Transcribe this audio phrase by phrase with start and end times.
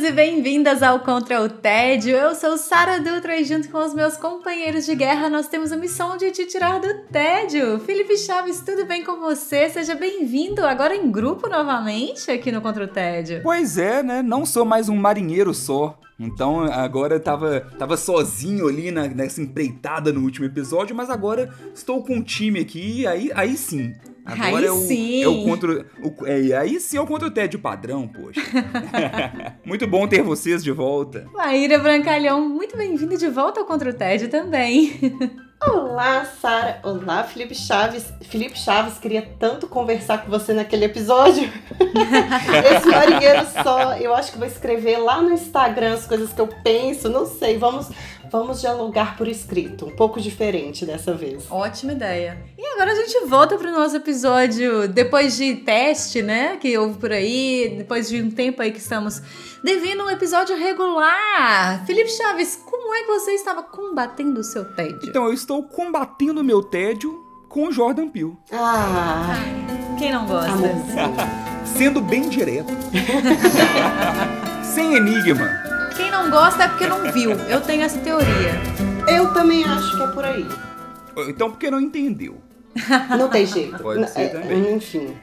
[0.00, 2.16] Bem-vindos e bem-vindas ao Contra o Tédio.
[2.16, 5.76] Eu sou Sara Dutra e junto com os meus companheiros de guerra nós temos a
[5.76, 7.78] missão de te tirar do tédio.
[7.80, 9.68] Felipe Chaves, tudo bem com você?
[9.68, 13.42] Seja bem-vindo agora em grupo novamente aqui no Contra o Tédio.
[13.42, 14.22] Pois é, né?
[14.22, 15.98] Não sou mais um marinheiro só.
[16.18, 21.52] Então agora eu tava, tava sozinho ali na, nessa empreitada no último episódio, mas agora
[21.74, 23.92] estou com um time aqui, aí, aí sim.
[24.24, 25.22] Agora aí é o, sim.
[25.22, 28.40] É o contra, o, é, aí sim é o contra o tédio padrão, poxa.
[29.64, 31.26] muito bom ter vocês de volta.
[31.32, 34.98] Maíra Brancalhão, muito bem-vinda de volta ao Contra o Tédio também.
[35.62, 36.80] Olá, Sara.
[36.82, 38.10] Olá, Felipe Chaves.
[38.22, 41.52] Felipe Chaves queria tanto conversar com você naquele episódio.
[42.74, 46.48] Esse marinheiro só, eu acho que vou escrever lá no Instagram as coisas que eu
[46.64, 47.58] penso, não sei.
[47.58, 47.90] Vamos,
[48.30, 51.44] vamos dialogar por escrito, um pouco diferente dessa vez.
[51.50, 52.38] Ótima ideia.
[52.56, 56.56] E agora a gente volta para o nosso episódio depois de teste, né?
[56.56, 59.20] Que houve por aí, depois de um tempo aí que estamos
[59.64, 61.84] devendo um episódio regular.
[61.86, 65.08] Felipe Chaves, como é que você estava combatendo o seu tédio?
[65.08, 67.12] Então eu estou combatendo o meu tédio
[67.48, 68.36] com o Jordan Peele.
[68.52, 69.34] Ah,
[69.98, 70.52] Quem não gosta?
[71.66, 72.72] Sendo bem direto.
[74.62, 75.69] Sem enigma.
[76.00, 77.32] Quem não gosta é porque não viu.
[77.32, 78.52] Eu tenho essa teoria.
[79.06, 80.46] Eu também acho que é por aí.
[81.28, 82.38] Então porque não entendeu.
[83.18, 83.78] Não tem jeito.
[83.82, 84.74] Pode ser É, também.
[84.74, 85.14] Enfim.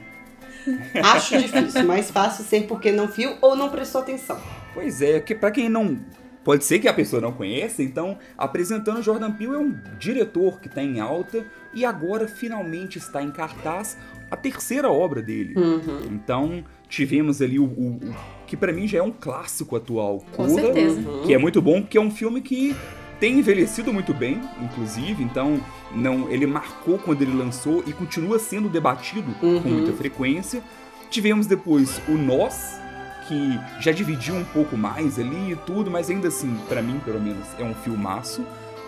[1.02, 1.84] Acho difícil.
[1.84, 4.38] Mais fácil ser porque não viu ou não prestou atenção.
[4.74, 5.98] Pois é, que para quem não
[6.44, 10.68] pode ser que a pessoa não conheça, então apresentando Jordan Peele é um diretor que
[10.68, 13.98] está em alta e agora finalmente está em cartaz
[14.30, 15.54] a terceira obra dele.
[15.56, 16.00] Uhum.
[16.10, 20.46] Então tivemos ali o, o- o- que para mim já é um clássico atual, Com
[20.48, 21.00] Corra, certeza.
[21.24, 22.74] que é muito bom porque é um filme que
[23.20, 25.60] tem envelhecido muito bem, inclusive, então
[25.94, 29.60] não, ele marcou quando ele lançou e continua sendo debatido com Uhum.
[29.60, 30.62] muita frequência.
[31.10, 32.80] Tivemos depois o Nós,
[33.28, 37.20] que já dividiu um pouco mais ali e tudo, mas ainda assim, pra mim pelo
[37.20, 38.42] menos, é um filmaço.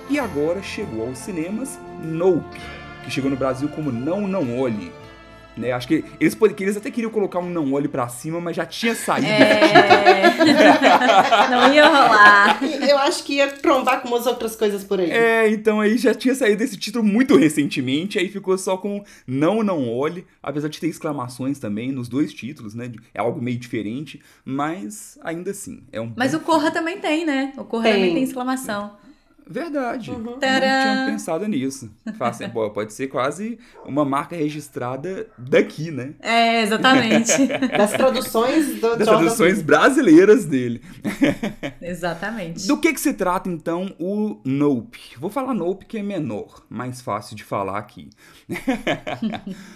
[0.09, 2.59] E agora chegou aos cinemas Nope,
[3.05, 4.91] que chegou no Brasil como Não Não Olhe.
[5.57, 5.73] Né?
[5.73, 8.95] Acho que eles, eles até queriam colocar um Não Olhe pra cima, mas já tinha
[8.95, 9.27] saído.
[9.27, 10.31] É.
[11.51, 12.61] não ia rolar.
[12.63, 15.11] Eu acho que ia trombar com umas outras coisas por aí.
[15.11, 19.63] É, então aí já tinha saído esse título muito recentemente, aí ficou só com Não
[19.63, 22.91] Não Olhe, apesar de ter exclamações também nos dois títulos, né?
[23.15, 27.53] É algo meio diferente, mas ainda assim, é um Mas o Corra também tem, né?
[27.57, 27.95] O Corra Tem.
[27.95, 28.99] também tem exclamação.
[29.51, 30.13] Verdade.
[30.13, 30.61] Não Tcharam!
[30.95, 31.91] tinha pensado nisso.
[32.17, 36.15] Fácil, pô, pode ser quase uma marca registrada daqui, né?
[36.21, 37.33] É, exatamente.
[37.77, 39.63] Das traduções do Das Jordan traduções Peele.
[39.65, 40.81] brasileiras dele.
[41.83, 42.67] exatamente.
[42.67, 45.01] Do que que se trata então o Nope?
[45.19, 48.09] Vou falar Nope que é menor, mais fácil de falar aqui.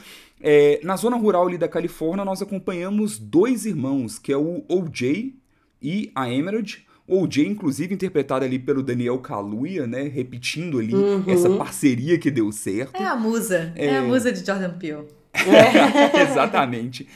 [0.47, 5.35] É, na zona rural ali da Califórnia, nós acompanhamos dois irmãos, que é o OJ
[5.81, 6.87] e a Emerald.
[7.07, 10.05] O OJ, inclusive, interpretado ali pelo Daniel Kaluuya, né?
[10.05, 11.25] Repetindo ali Uhum.
[11.27, 12.97] essa parceria que deu certo.
[12.97, 13.73] É a musa.
[13.77, 15.05] É, a musa de Jordan Peele.
[16.31, 17.07] Exatamente.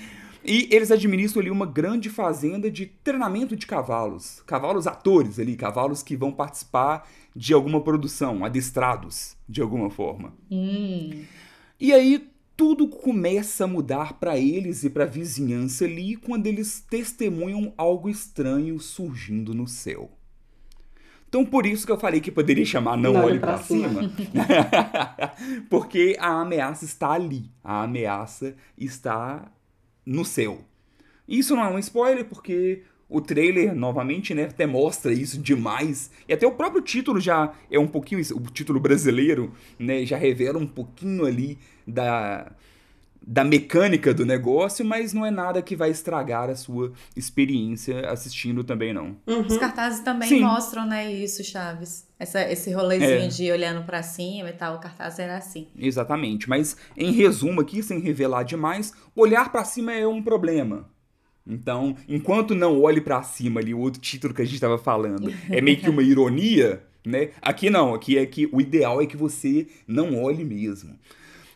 [0.44, 4.42] E eles administram ali uma grande fazenda de treinamento de cavalos.
[4.46, 10.32] Cavalos atores ali, cavalos que vão participar de alguma produção, adestrados de alguma forma.
[10.50, 11.22] Hum.
[11.80, 16.80] E aí tudo começa a mudar para eles e para a vizinhança ali quando eles
[16.90, 20.10] testemunham algo estranho surgindo no céu.
[21.28, 24.10] Então por isso que eu falei que poderia chamar Não, Não Olhe para Pra Cima.
[25.70, 27.48] Porque a ameaça está ali.
[27.62, 29.52] A ameaça está
[30.04, 30.58] no céu.
[31.28, 36.10] Isso não é um spoiler porque o trailer, novamente, né, até mostra isso demais.
[36.28, 40.58] E até o próprio título já é um pouquinho, o título brasileiro, né, já revela
[40.58, 42.52] um pouquinho ali da,
[43.26, 48.62] da mecânica do negócio, mas não é nada que vai estragar a sua experiência assistindo
[48.62, 49.16] também, não.
[49.26, 50.40] Os cartazes também Sim.
[50.40, 52.06] mostram, né, isso, Chaves.
[52.18, 53.28] Essa, esse rolezinho É.
[53.28, 55.68] de olhando pra cima e tal, o cartaz era assim.
[55.78, 60.88] Exatamente, mas em resumo aqui, sem revelar demais, olhar pra cima é um problema.
[61.50, 65.32] Então, enquanto não olhe pra cima ali, o outro título que a gente estava falando,
[65.48, 67.30] é meio que uma ironia, né?
[67.40, 70.98] Aqui não, aqui é que o ideal é que você não olhe mesmo.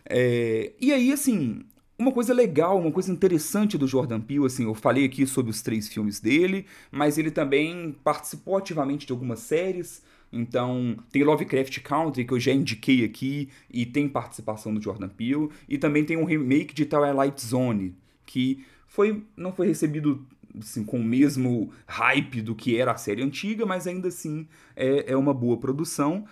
[0.04, 1.60] É, e aí, assim,
[1.98, 5.62] uma coisa legal, uma coisa interessante do Jordan Peele, assim, eu falei aqui sobre os
[5.62, 10.02] três filmes dele, mas ele também participou ativamente de algumas séries.
[10.32, 15.50] Então, tem Lovecraft Country, que eu já indiquei aqui, e tem participação do Jordan Peele.
[15.68, 17.94] E também tem um remake de Twilight Zone,
[18.24, 20.26] que foi, não foi recebido
[20.58, 25.12] assim, com o mesmo hype do que era a série antiga, mas ainda assim é,
[25.12, 26.24] é uma boa produção.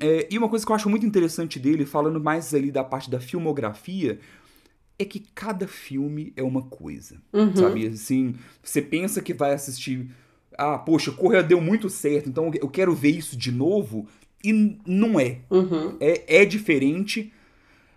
[0.00, 3.10] É, e uma coisa que eu acho muito interessante dele, falando mais ali da parte
[3.10, 4.18] da filmografia,
[4.98, 7.54] é que cada filme é uma coisa, uhum.
[7.54, 7.86] sabe?
[7.86, 10.10] Assim, você pensa que vai assistir
[10.60, 14.06] ah, poxa, Correia deu muito certo, então eu quero ver isso de novo.
[14.44, 15.38] E não é.
[15.50, 15.96] Uhum.
[15.98, 17.32] É, é diferente.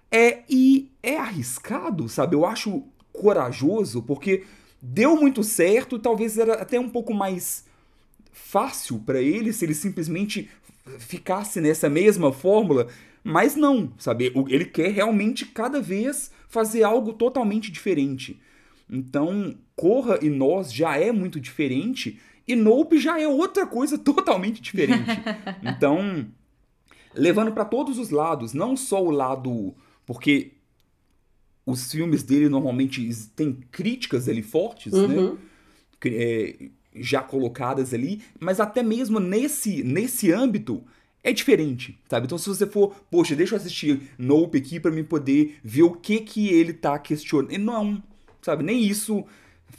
[0.10, 2.36] É, e é arriscado, sabe?
[2.36, 4.44] Eu acho corajoso, porque
[4.82, 7.66] deu muito certo, talvez era até um pouco mais
[8.32, 10.50] fácil para ele se ele simplesmente
[11.00, 12.88] ficasse nessa mesma fórmula,
[13.24, 14.32] mas não, sabe?
[14.50, 18.40] Ele quer realmente cada vez fazer algo totalmente diferente.
[18.90, 24.62] Então, Corra e Nós já é muito diferente e Nope já é outra coisa totalmente
[24.62, 25.10] diferente.
[25.64, 26.28] então,
[27.16, 29.74] levando para todos os lados, não só o lado.
[30.06, 30.52] Porque
[31.66, 35.00] os filmes dele normalmente têm críticas ali fortes, né?
[35.00, 35.34] uhum.
[35.34, 35.38] né?
[36.06, 40.84] É, já colocadas ali, mas até mesmo nesse, nesse âmbito
[41.24, 42.26] é diferente, sabe?
[42.26, 45.94] Então se você for, poxa, deixa eu assistir Nope aqui para me poder ver o
[45.94, 47.58] que que ele tá questionando.
[47.58, 48.04] Não,
[48.42, 48.64] sabe?
[48.64, 49.26] Nem isso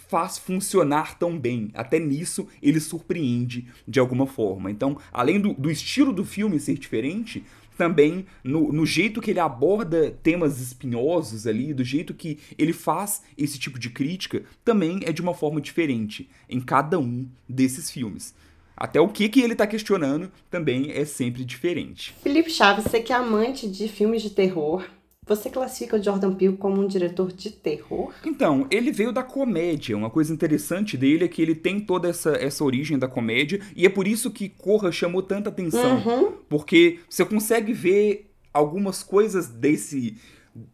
[0.09, 1.71] faz funcionar tão bem.
[1.75, 4.71] Até nisso ele surpreende de alguma forma.
[4.71, 7.45] Então, além do, do estilo do filme ser diferente,
[7.77, 13.23] também no, no, jeito que ele aborda temas espinhosos ali, do jeito que ele faz
[13.37, 18.35] esse tipo de crítica, também é de uma forma diferente em cada um desses filmes.
[18.77, 22.15] Até o que, que ele está questionando também é sempre diferente.
[22.23, 24.85] Felipe Chaves, você que é amante de filmes de terror,
[25.27, 28.13] você classifica o Jordan Peele como um diretor de terror?
[28.25, 29.97] Então, ele veio da comédia.
[29.97, 33.87] Uma coisa interessante dele é que ele tem toda essa, essa origem da comédia, e
[33.87, 35.97] é por isso que Corra chamou tanta atenção.
[35.97, 36.33] Uhum.
[36.49, 40.17] Porque você consegue ver algumas coisas desse,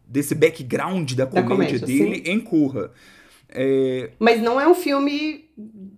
[0.07, 2.31] desse background da comédia, da comédia dele sim.
[2.31, 2.91] em Corra.
[3.49, 4.11] É...
[4.19, 5.45] Mas não é um filme,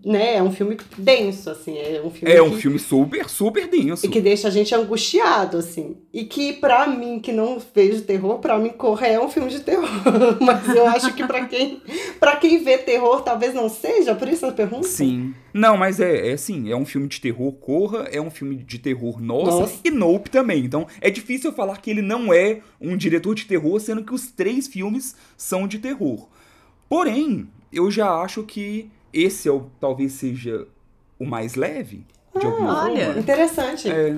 [0.05, 0.35] né?
[0.35, 1.77] É um filme denso, assim.
[1.77, 2.33] É um filme.
[2.33, 4.05] É um filme super, super denso.
[4.05, 5.97] E que deixa a gente angustiado, assim.
[6.13, 9.61] E que, pra mim, que não vejo terror, pra mim, Corra é um filme de
[9.61, 9.87] terror.
[10.41, 11.81] Mas eu acho que pra quem,
[12.19, 14.87] pra quem vê terror, talvez não seja, por isso a pergunta.
[14.87, 15.33] Sim.
[15.53, 18.79] Não, mas é, é assim, é um filme de terror, Corra, é um filme de
[18.79, 20.65] terror nossa, nossa, e Nope também.
[20.65, 24.31] Então, é difícil falar que ele não é um diretor de terror, sendo que os
[24.31, 26.27] três filmes são de terror.
[26.89, 30.67] Porém, eu já acho que esse é o, talvez seja
[31.19, 32.05] o mais leve,
[32.37, 33.19] de ah, alguma olha, forma.
[33.19, 33.89] interessante.
[33.89, 34.17] É,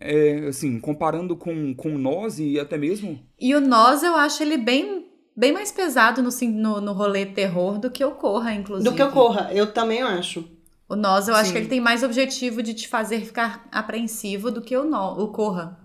[0.00, 3.18] é, assim, comparando com, com Nós e até mesmo...
[3.40, 7.78] E o Nós, eu acho ele bem bem mais pesado no, no, no rolê terror
[7.78, 8.88] do que o Corra, inclusive.
[8.88, 10.44] Do que o Corra, eu também acho.
[10.88, 11.40] O Nós, eu Sim.
[11.40, 15.22] acho que ele tem mais objetivo de te fazer ficar apreensivo do que o, no,
[15.22, 15.78] o Corra.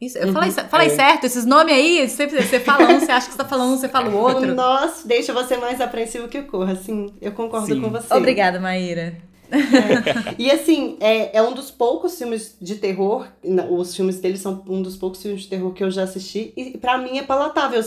[0.00, 0.90] Isso, eu uhum, falei, falei é.
[0.90, 3.76] certo, esses nomes aí, sempre você fala um, você acha que você tá falando um,
[3.76, 4.54] você fala o outro.
[4.54, 7.82] Nossa, deixa você mais apreensivo que o Corra, assim, eu concordo Sim.
[7.82, 8.14] com você.
[8.14, 9.18] Obrigada, Maíra.
[9.52, 10.34] É.
[10.38, 13.28] E assim, é, é um dos poucos filmes de terror,
[13.68, 16.78] os filmes dele são um dos poucos filmes de terror que eu já assisti, e
[16.78, 17.82] para mim é palatável.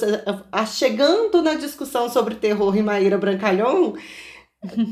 [0.68, 3.96] Chegando na discussão sobre terror e Maíra Brancalhão,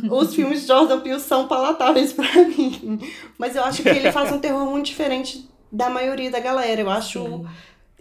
[0.09, 2.99] os filmes de Jordan Peele são palatáveis para mim.
[3.37, 6.81] Mas eu acho que ele faz um terror muito diferente da maioria da galera.
[6.81, 7.45] Eu acho.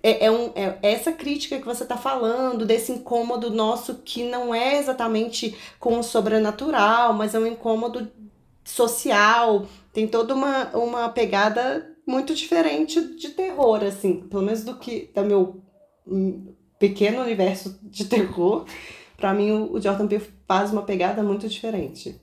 [0.03, 4.55] É, é, um, é essa crítica que você está falando, desse incômodo nosso que não
[4.55, 8.11] é exatamente com o sobrenatural, mas é um incômodo
[8.65, 9.67] social.
[9.93, 15.25] Tem toda uma, uma pegada muito diferente de terror, assim, pelo menos do que do
[15.25, 15.62] meu
[16.79, 18.65] pequeno universo de terror.
[19.17, 22.19] Para mim, o Jordan Peele faz uma pegada muito diferente.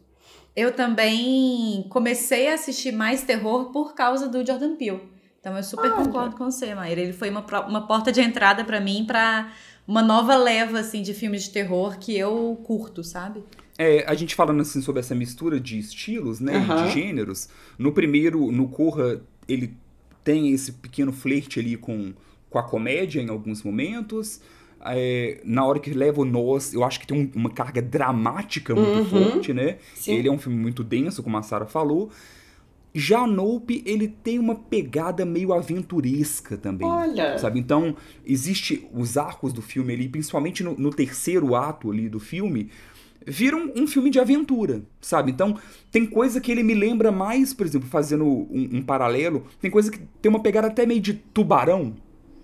[0.55, 5.01] Eu também comecei a assistir mais terror por causa do Jordan Peele.
[5.39, 6.03] Então eu super Olha.
[6.03, 7.01] concordo com você, Maíra.
[7.01, 9.51] Ele foi uma, uma porta de entrada para mim para
[9.87, 13.43] uma nova leva assim de filmes de terror que eu curto, sabe?
[13.77, 16.87] É, a gente falando assim sobre essa mistura de estilos, né, uhum.
[16.87, 17.47] de gêneros.
[17.77, 19.75] No primeiro, no Corra, ele
[20.23, 22.11] tem esse pequeno flerte ali com,
[22.49, 24.41] com a comédia em alguns momentos.
[24.83, 28.75] É, na hora que leva o nós, eu acho que tem um, uma carga dramática
[28.75, 29.31] muito uhum.
[29.31, 29.77] forte, né?
[29.93, 30.13] Sim.
[30.15, 32.11] Ele é um filme muito denso, como a Sara falou.
[32.97, 36.87] Já Nope, ele tem uma pegada meio aventuresca também.
[36.87, 37.37] Olha!
[37.37, 37.59] Sabe?
[37.59, 42.71] Então, existe os arcos do filme ali, principalmente no, no terceiro ato ali do filme,
[43.23, 45.31] viram um, filme de aventura, sabe?
[45.31, 45.59] Então,
[45.91, 49.91] tem coisa que ele me lembra mais, por exemplo, fazendo um, um paralelo, tem coisa
[49.91, 51.93] que tem uma pegada até meio de tubarão,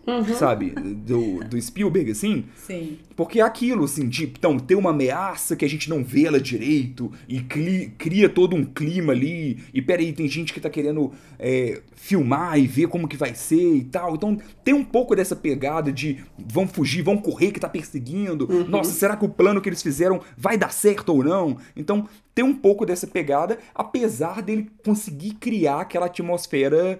[0.05, 0.23] uhum.
[0.35, 0.71] sabe?
[0.71, 2.45] Do, do Spielberg, assim.
[2.55, 2.97] Sim.
[3.15, 6.39] Porque é aquilo, assim, de então, ter uma ameaça que a gente não vê ela
[6.39, 9.59] direito e cria todo um clima ali.
[9.73, 13.75] E peraí, tem gente que tá querendo é, filmar e ver como que vai ser
[13.75, 14.15] e tal.
[14.15, 18.47] Então, tem um pouco dessa pegada de vão fugir, vão correr que tá perseguindo.
[18.51, 18.67] Uhum.
[18.67, 21.57] Nossa, será que o plano que eles fizeram vai dar certo ou não?
[21.75, 26.99] Então, tem um pouco dessa pegada, apesar dele conseguir criar aquela atmosfera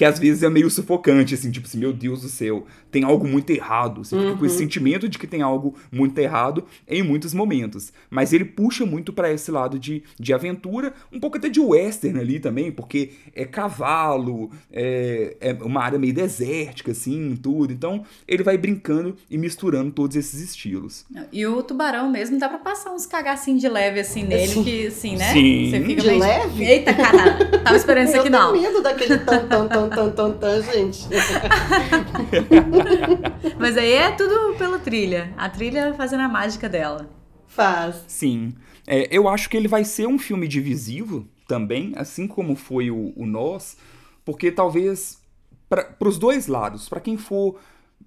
[0.00, 3.28] que às vezes é meio sufocante, assim, tipo assim, meu Deus do céu, tem algo
[3.28, 4.02] muito errado.
[4.02, 4.60] Você fica com esse uhum.
[4.60, 7.92] sentimento de que tem algo muito errado em muitos momentos.
[8.08, 12.18] Mas ele puxa muito para esse lado de, de aventura, um pouco até de western
[12.18, 17.70] ali também, porque é cavalo, é, é uma área meio desértica, assim, tudo.
[17.70, 21.04] Então, ele vai brincando e misturando todos esses estilos.
[21.30, 24.64] E o tubarão mesmo dá pra passar uns cagacinhos de leve, assim, nele, Sim.
[24.64, 25.30] que, assim, né?
[25.34, 25.70] Sim.
[25.70, 26.20] Você fica de meio...
[26.20, 26.64] leve?
[26.64, 27.50] Eita, caralho.
[27.62, 28.46] Tava esperando isso aqui, não.
[28.46, 31.06] Eu tenho medo daquele tan, tan, tan, tan, tan, tan, gente.
[33.58, 35.32] Mas aí é tudo pela trilha.
[35.36, 37.08] A trilha fazendo a mágica dela.
[37.46, 38.04] Faz.
[38.06, 38.54] Sim.
[38.86, 43.12] É, eu acho que ele vai ser um filme divisivo também, assim como foi o,
[43.16, 43.76] o Nós,
[44.24, 45.20] porque talvez
[45.68, 47.58] para os dois lados, para quem for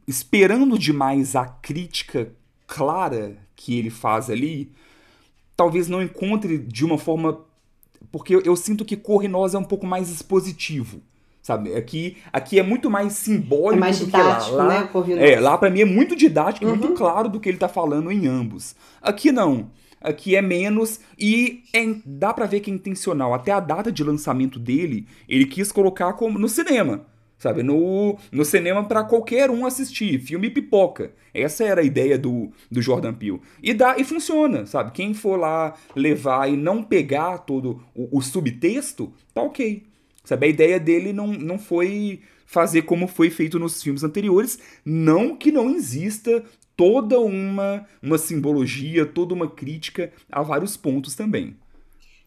[0.08, 2.32] esperando demais a crítica
[2.68, 4.72] clara que ele faz ali,
[5.56, 7.42] talvez não encontre de uma forma.
[8.12, 11.02] Porque eu, eu sinto que Corre Nós é um pouco mais expositivo
[11.44, 11.76] sabe?
[11.76, 14.64] Aqui, aqui é muito mais simbólico é mais do didático, que lá.
[14.64, 15.34] lá né?
[15.34, 16.78] É, lá para mim é muito didático, uhum.
[16.78, 18.76] muito claro do que ele tá falando em ambos.
[19.02, 19.70] Aqui não.
[20.02, 23.34] Aqui é menos e é, dá para ver que é intencional.
[23.34, 27.06] Até a data de lançamento dele, ele quis colocar como no cinema,
[27.38, 27.62] sabe?
[27.62, 31.12] No, no cinema para qualquer um assistir, filme pipoca.
[31.34, 33.42] Essa era a ideia do, do Jordan Peele.
[33.62, 34.92] E dá e funciona, sabe?
[34.92, 39.93] Quem for lá levar e não pegar todo o, o subtexto, tá ok.
[40.24, 45.36] Sabe, a ideia dele não, não foi fazer como foi feito nos filmes anteriores, não
[45.36, 46.44] que não exista
[46.76, 51.56] toda uma, uma simbologia, toda uma crítica a vários pontos também.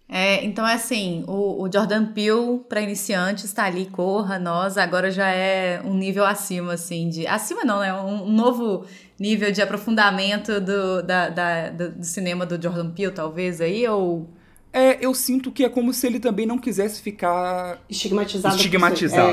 [0.08, 5.10] É, então é assim, o, o Jordan Peele para iniciantes está ali, corra, nós, agora
[5.10, 7.26] já é um nível acima, assim, de.
[7.26, 7.92] Acima não, né?
[7.92, 8.86] Um, um novo
[9.18, 14.28] nível de aprofundamento do, da, da, do, do cinema do Jordan Peele, talvez, aí, ou
[14.76, 18.56] é, eu sinto que é como se ele também não quisesse ficar estigmatizado.
[18.56, 19.30] Estigmatizado.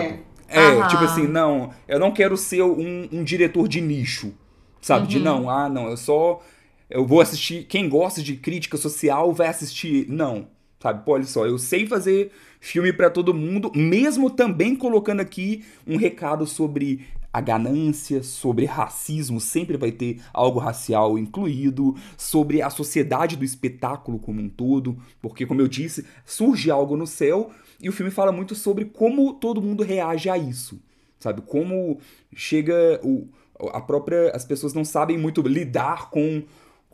[0.47, 4.33] É, é tipo assim, não, eu não quero ser um, um diretor de nicho,
[4.81, 5.01] sabe?
[5.01, 5.09] Uhum.
[5.09, 6.41] De não, ah, não, eu só.
[6.89, 7.65] Eu vou assistir.
[7.65, 10.05] Quem gosta de crítica social vai assistir.
[10.07, 10.47] Não,
[10.79, 11.03] sabe?
[11.03, 12.31] Pô, olha só, eu sei fazer
[12.61, 19.41] filme para todo mundo, mesmo também colocando aqui um recado sobre a ganância, sobre racismo,
[19.41, 25.43] sempre vai ter algo racial incluído, sobre a sociedade do espetáculo como um todo, porque,
[25.43, 27.49] como eu disse, surge algo no céu
[27.81, 30.79] e o filme fala muito sobre como todo mundo reage a isso,
[31.19, 31.41] sabe?
[31.41, 31.97] Como
[32.35, 33.27] chega o,
[33.73, 34.29] a própria.
[34.31, 36.43] As pessoas não sabem muito lidar com.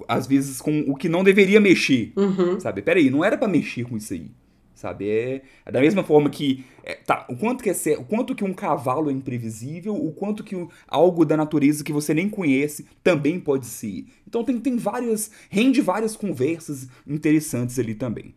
[0.08, 2.14] Às vezes com o que não deveria mexer.
[2.16, 2.58] Uhum.
[2.58, 2.82] Sabe?
[2.82, 4.32] Peraí, não era para mexer com isso aí
[4.80, 5.10] sabe?
[5.10, 8.44] É, é, da mesma forma que é, tá, o quanto que é o quanto que
[8.44, 10.56] um cavalo é imprevisível, o quanto que
[10.88, 14.06] algo da natureza que você nem conhece também pode ser.
[14.28, 18.34] Então tem, tem várias rende várias conversas interessantes ali também.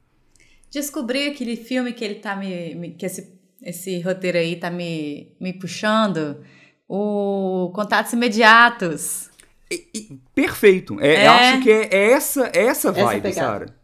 [0.71, 5.37] Descobri aquele filme que ele tá me, me que esse esse roteiro aí tá me,
[5.41, 6.45] me puxando,
[6.89, 9.31] o Contatos Imediatos.
[9.71, 11.01] E, e, perfeito.
[11.01, 11.27] É, é.
[11.27, 13.82] Eu acho que é, é essa, é essa vibe, essa Sara.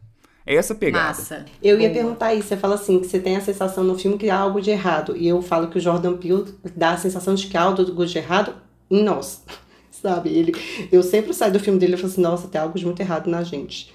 [0.49, 1.09] É essa pegada.
[1.09, 1.45] Massa.
[1.61, 2.47] Eu ia perguntar isso.
[2.47, 5.15] Você fala assim, que você tem a sensação no filme que há algo de errado.
[5.15, 8.17] E eu falo que o Jordan Peele dá a sensação de que há algo de
[8.17, 8.55] errado
[8.89, 9.43] em nós.
[9.91, 10.29] Sabe?
[10.29, 10.55] Ele,
[10.91, 13.29] eu sempre saio do filme dele e falo assim, nossa, tem algo de muito errado
[13.29, 13.93] na gente.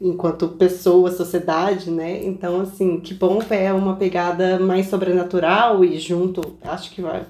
[0.00, 2.24] Enquanto pessoa, sociedade, né?
[2.24, 7.24] Então, assim, que bom é uma pegada mais sobrenatural e junto, acho que vai.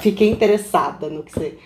[0.00, 1.58] Fiquei interessada no que você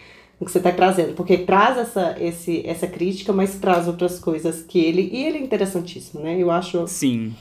[0.43, 4.63] o que você está trazendo, porque traz essa, esse, essa crítica, mas traz outras coisas
[4.63, 5.09] que ele.
[5.13, 6.37] E ele é interessantíssimo, né?
[6.37, 6.87] Eu acho.
[6.89, 7.35] Sim.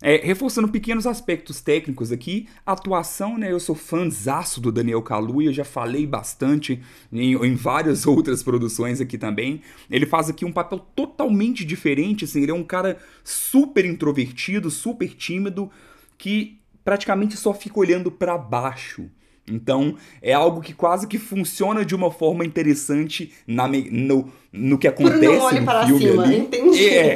[0.00, 3.50] É, reforçando pequenos aspectos técnicos aqui, atuação, né?
[3.52, 6.80] Eu sou fãzaço do Daniel Kaluuya, já falei bastante
[7.12, 9.60] em, em, várias outras produções aqui também.
[9.88, 15.14] Ele faz aqui um papel totalmente diferente, assim, ele é um cara super introvertido, super
[15.14, 15.70] tímido,
[16.16, 19.08] que praticamente só fica olhando para baixo.
[19.50, 24.88] Então, é algo que quase que funciona de uma forma interessante na, no, no que
[24.88, 26.38] acontece não olhe no para filme cima, ali.
[26.38, 26.88] Entendi.
[26.88, 27.14] É,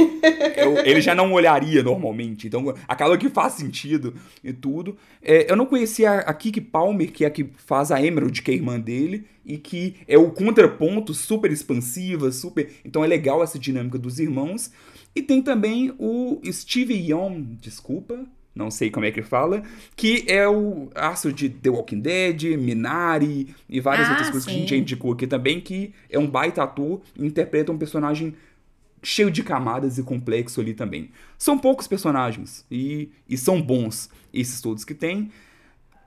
[0.56, 2.46] eu, ele já não olharia normalmente.
[2.46, 4.96] Então, acaba que faz sentido e tudo.
[5.22, 8.50] É, eu não conhecia a Kiki Palmer, que é a que faz a Emerald, que
[8.50, 12.70] é a irmã dele, e que é o contraponto super expansiva, super...
[12.84, 14.70] Então é legal essa dinâmica dos irmãos.
[15.14, 18.24] E tem também o Steve Young, desculpa,
[18.54, 19.62] não sei como é que fala,
[19.97, 24.54] que é o astro de The Walking Dead, Minari e várias Ah, outras coisas que
[24.54, 24.80] a gente já sim.
[24.80, 28.35] indicou aqui também, que é um baita ator e interpreta um personagem
[29.02, 31.11] cheio de camadas e complexo ali também.
[31.38, 35.30] São poucos personagens e, e são bons esses todos que tem.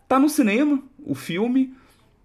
[0.07, 1.73] Tá no cinema o filme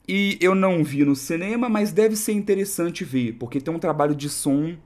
[0.08, 4.14] e eu não vi no cinema, mas deve ser interessante ver, porque tem um trabalho
[4.14, 4.76] de som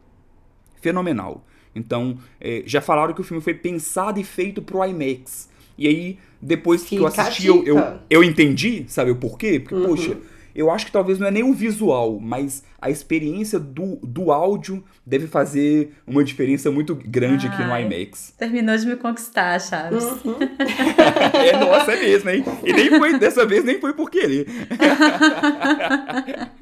[0.80, 1.44] fenomenal.
[1.74, 5.48] Então, é, já falaram que o filme foi pensado e feito pro IMAX.
[5.76, 9.58] E aí, depois que eu Fica assisti, eu, eu, eu entendi, sabe o porquê?
[9.58, 9.86] Porque, Uhum.
[9.86, 10.16] poxa,
[10.54, 14.84] eu acho que talvez não é nem o visual, mas a experiência do, do áudio
[15.04, 17.84] deve fazer uma diferença muito grande aqui no Ai.
[17.84, 18.34] IMAX.
[18.38, 20.04] Terminou de me conquistar, Chaves.
[20.04, 20.36] Uhum.
[21.34, 22.44] é, nossa, é mesmo, hein?
[22.62, 24.46] E nem foi, dessa vez nem foi por querer.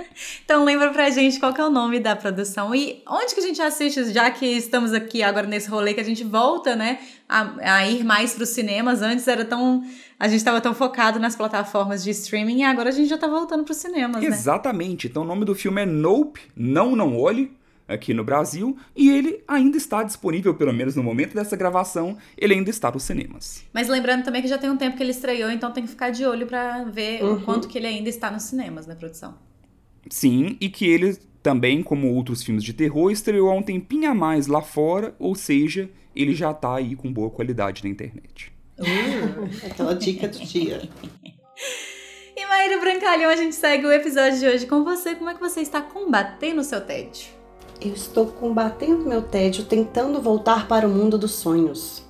[0.45, 3.43] Então lembra pra gente qual que é o nome da produção e onde que a
[3.43, 7.77] gente assiste, já que estamos aqui agora nesse rolê que a gente volta, né, a,
[7.77, 9.03] a ir mais pros cinemas.
[9.03, 9.83] Antes era tão...
[10.23, 13.26] A gente tava tão focado nas plataformas de streaming e agora a gente já tá
[13.26, 14.29] voltando pros cinemas, né?
[14.29, 15.09] Exatamente.
[15.09, 17.50] Então o nome do filme é Nope, Não Não Olhe,
[17.88, 22.55] aqui no Brasil, e ele ainda está disponível, pelo menos no momento dessa gravação, ele
[22.55, 23.64] ainda está nos cinemas.
[23.73, 26.11] Mas lembrando também que já tem um tempo que ele estreou, então tem que ficar
[26.11, 27.33] de olho pra ver Uhum.
[27.35, 29.35] o quanto que ele ainda está nos cinemas, né, produção?
[30.09, 34.14] Sim, e que ele também, como outros filmes de terror, estreou há um tempinho a
[34.14, 38.51] mais lá fora, ou seja, ele já tá aí com boa qualidade na internet.
[39.67, 40.88] Aquela dica do dia.
[42.35, 45.14] E Maíra Brancalhão, a gente segue o episódio de hoje com você.
[45.14, 47.26] Como é que você está combatendo o seu tédio?
[47.79, 52.02] Eu estou combatendo meu tédio, tentando voltar para o mundo dos sonhos.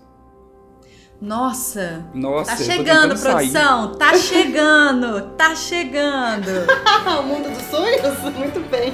[1.21, 3.51] Nossa, Nossa, tá chegando, tentando sair.
[3.51, 3.95] produção!
[3.97, 5.23] Tá chegando!
[5.37, 6.51] Tá chegando!
[7.19, 8.19] O mundo dos sonhos?
[8.37, 8.93] Muito bem.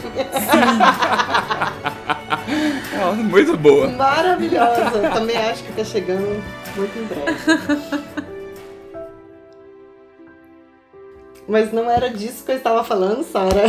[3.00, 3.88] Ah, muito boa.
[3.88, 5.10] Maravilhosa.
[5.14, 6.42] Também acho que tá chegando
[6.76, 8.04] muito em breve.
[11.48, 13.64] Mas não era disso que eu estava falando, Sara.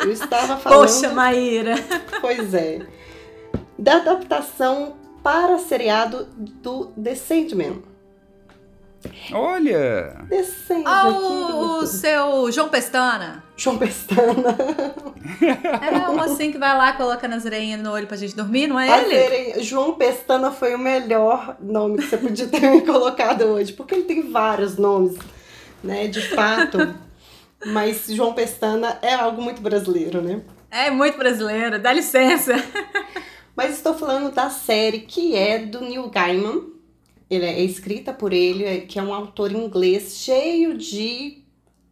[0.00, 0.80] Eu estava falando.
[0.80, 1.74] Poxa, Maíra!
[2.20, 2.80] Pois é.
[3.78, 7.82] Da adaptação para seriado do The Sandman.
[9.32, 10.16] Olha!
[10.44, 13.42] Sandman, Ah, o, seu João Pestana!
[13.56, 14.56] João Pestana.
[15.80, 18.78] É o mocinho que vai lá, coloca nas orelhinhas no olho pra gente dormir, não
[18.78, 19.62] é A ele?
[19.62, 24.04] João Pestana foi o melhor nome que você podia ter me colocado hoje, porque ele
[24.04, 25.16] tem vários nomes,
[25.82, 26.94] né, de fato.
[27.66, 30.40] Mas João Pestana é algo muito brasileiro, né?
[30.70, 32.54] É muito brasileiro, dá licença!
[33.54, 36.71] Mas estou falando da série que é do Neil Gaiman.
[37.34, 41.38] Ele é escrita por ele, é- que é um autor inglês cheio de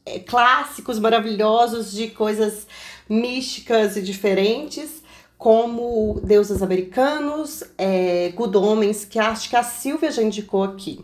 [0.06, 2.66] é, clássicos maravilhosos, de coisas
[3.08, 5.02] místicas e diferentes,
[5.38, 11.00] como Deuses Americanos, é, Good Homens, que acho que a Silvia já indicou aqui.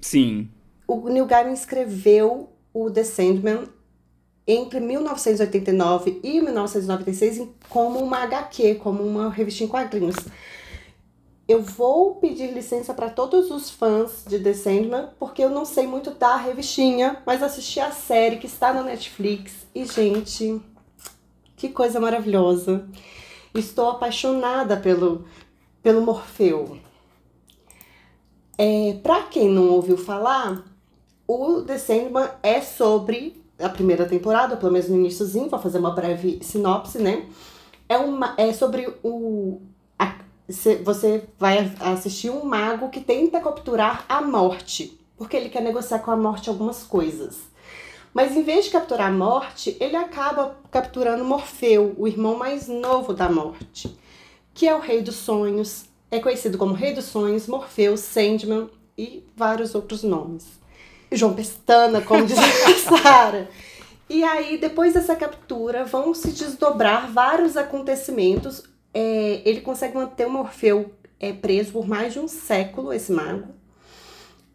[0.00, 0.48] Sim.
[0.86, 3.64] O Neil Gaiman escreveu o The Sandman
[4.46, 10.16] entre 1989 e 1996 em- como uma HQ, como uma revista em quadrinhos.
[11.48, 15.86] Eu vou pedir licença para todos os fãs de The Sandman, porque eu não sei
[15.86, 20.60] muito da revistinha, mas assisti a série que está na Netflix e, gente,
[21.56, 22.86] que coisa maravilhosa.
[23.54, 25.24] Estou apaixonada pelo,
[25.82, 26.78] pelo Morfeu.
[28.58, 30.62] É, para quem não ouviu falar,
[31.26, 35.92] o The Sandman é sobre a primeira temporada, pelo menos no iníciozinho, vou fazer uma
[35.94, 37.26] breve sinopse, né?
[37.88, 39.62] É, uma, é sobre o.
[40.48, 46.10] você vai assistir um mago que tenta capturar a morte, porque ele quer negociar com
[46.10, 47.36] a morte algumas coisas.
[48.14, 53.12] Mas em vez de capturar a morte, ele acaba capturando Morfeu, o irmão mais novo
[53.12, 53.96] da morte,
[54.54, 55.84] que é o Rei dos Sonhos.
[56.10, 60.46] É conhecido como Rei dos Sonhos, Morfeu, Sandman e vários outros nomes.
[61.12, 63.50] João Pestana, como diz a Sara.
[64.08, 68.62] E aí, depois dessa captura, vão se desdobrar vários acontecimentos.
[68.92, 73.54] É, ele consegue manter o Morfeu é, preso por mais de um século, esse mago.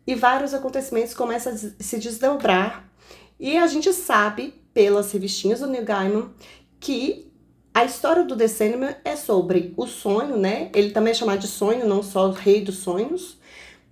[0.06, 2.89] E vários acontecimentos começam a se desdobrar.
[3.39, 6.32] E a gente sabe, pelas revistinhas do Neil Gaiman,
[6.80, 7.32] que
[7.74, 10.69] a história do Sandman é sobre o sonho, né?
[10.76, 13.39] Ele também é chamado de sonho, não só o rei dos sonhos.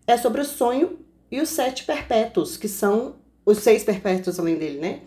[0.05, 0.99] É sobre o sonho
[1.31, 5.01] e os sete perpétuos, que são os seis perpétuos além dele, né?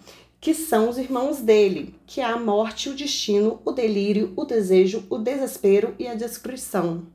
[0.44, 5.02] Que são os irmãos dele, que é a morte, o destino, o delírio, o desejo,
[5.09, 7.07] o desespero e a destruição.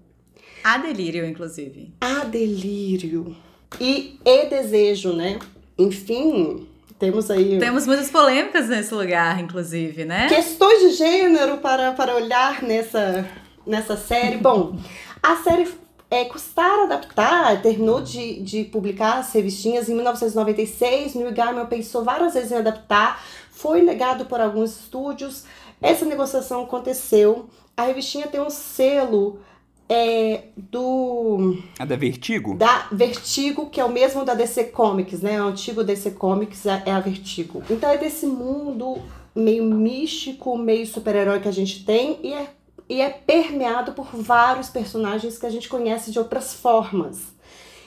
[0.63, 1.93] Há delírio, inclusive.
[2.01, 3.37] A delírio
[3.79, 5.37] e e desejo, né?
[5.77, 10.27] Enfim, temos aí Temos muitas polêmicas nesse lugar, inclusive, né?
[10.27, 13.29] questões de gênero para, para olhar nessa,
[13.63, 14.37] nessa série.
[14.37, 14.75] Bom,
[15.21, 15.67] a série
[16.09, 22.33] é, custaram adaptar, terminou de, de publicar as revistinhas em 1996, Neil Gaiman pensou várias
[22.33, 25.45] vezes em adaptar, foi negado por alguns estúdios,
[25.81, 29.39] essa negociação aconteceu, a revistinha tem um selo
[29.87, 31.57] é, do...
[31.77, 32.55] A da Vertigo?
[32.55, 35.41] Da Vertigo, que é o mesmo da DC Comics, né?
[35.41, 37.63] O antigo DC Comics é, é a Vertigo.
[37.69, 39.01] Então é desse mundo
[39.33, 42.47] meio místico, meio super-herói que a gente tem e é
[42.89, 47.27] e é permeado por vários personagens que a gente conhece de outras formas.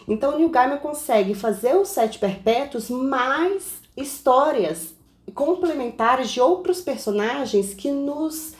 [0.06, 4.94] Então, Neil Gaiman consegue fazer os Sete Perpétuos mais histórias
[5.34, 8.54] complementares de outros personagens que nos,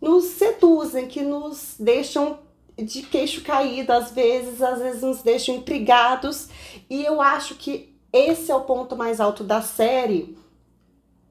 [0.00, 2.38] nos seduzem, que nos deixam
[2.76, 6.48] de queixo caído às vezes, às vezes nos deixam intrigados.
[6.88, 10.36] E eu acho que esse é o ponto mais alto da série,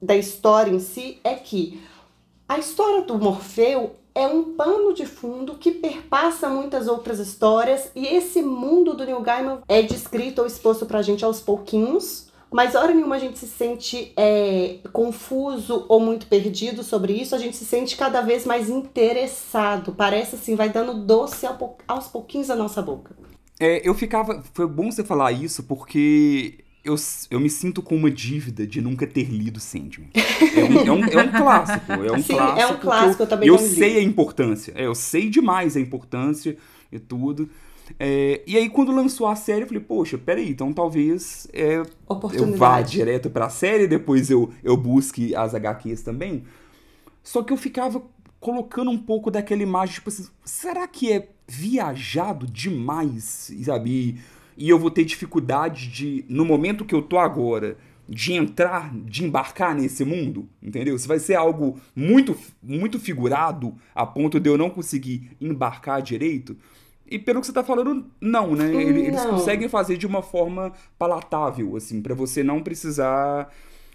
[0.00, 1.80] da história em si, é que
[2.48, 8.06] a história do Morfeu é um pano de fundo que perpassa muitas outras histórias e
[8.06, 12.92] esse mundo do Neil Gaiman é descrito ou exposto pra gente aos pouquinhos, mas hora
[12.92, 17.64] nenhuma a gente se sente é, confuso ou muito perdido sobre isso, a gente se
[17.64, 19.92] sente cada vez mais interessado.
[19.92, 21.46] Parece assim, vai dando doce
[21.86, 23.16] aos pouquinhos na nossa boca.
[23.60, 24.42] É, eu ficava.
[24.54, 26.96] Foi bom você falar isso, porque eu,
[27.30, 30.10] eu me sinto com uma dívida de nunca ter lido Sandman.
[30.14, 31.92] É um, é um, é um clássico.
[31.92, 32.60] É um Sim, clássico.
[32.60, 34.72] É um clássico, eu, eu também Eu sei a importância.
[34.74, 36.56] É, eu sei demais a importância
[36.90, 37.48] e tudo.
[37.98, 41.82] É, e aí, quando lançou a série, eu falei, poxa, peraí, então talvez é,
[42.34, 46.44] eu vá direto pra série, depois eu, eu busque as HQs também.
[47.22, 48.02] Só que eu ficava
[48.38, 53.90] colocando um pouco daquela imagem, tipo assim, será que é viajado demais, sabe?
[53.90, 59.24] e eu vou ter dificuldade de, no momento que eu tô agora, de entrar, de
[59.24, 60.98] embarcar nesse mundo, entendeu?
[60.98, 66.56] Se vai ser algo muito, muito figurado a ponto de eu não conseguir embarcar direito.
[67.08, 68.74] E pelo que você tá falando, não, né?
[68.74, 69.30] Eles não.
[69.30, 73.48] conseguem fazer de uma forma palatável, assim, para você não precisar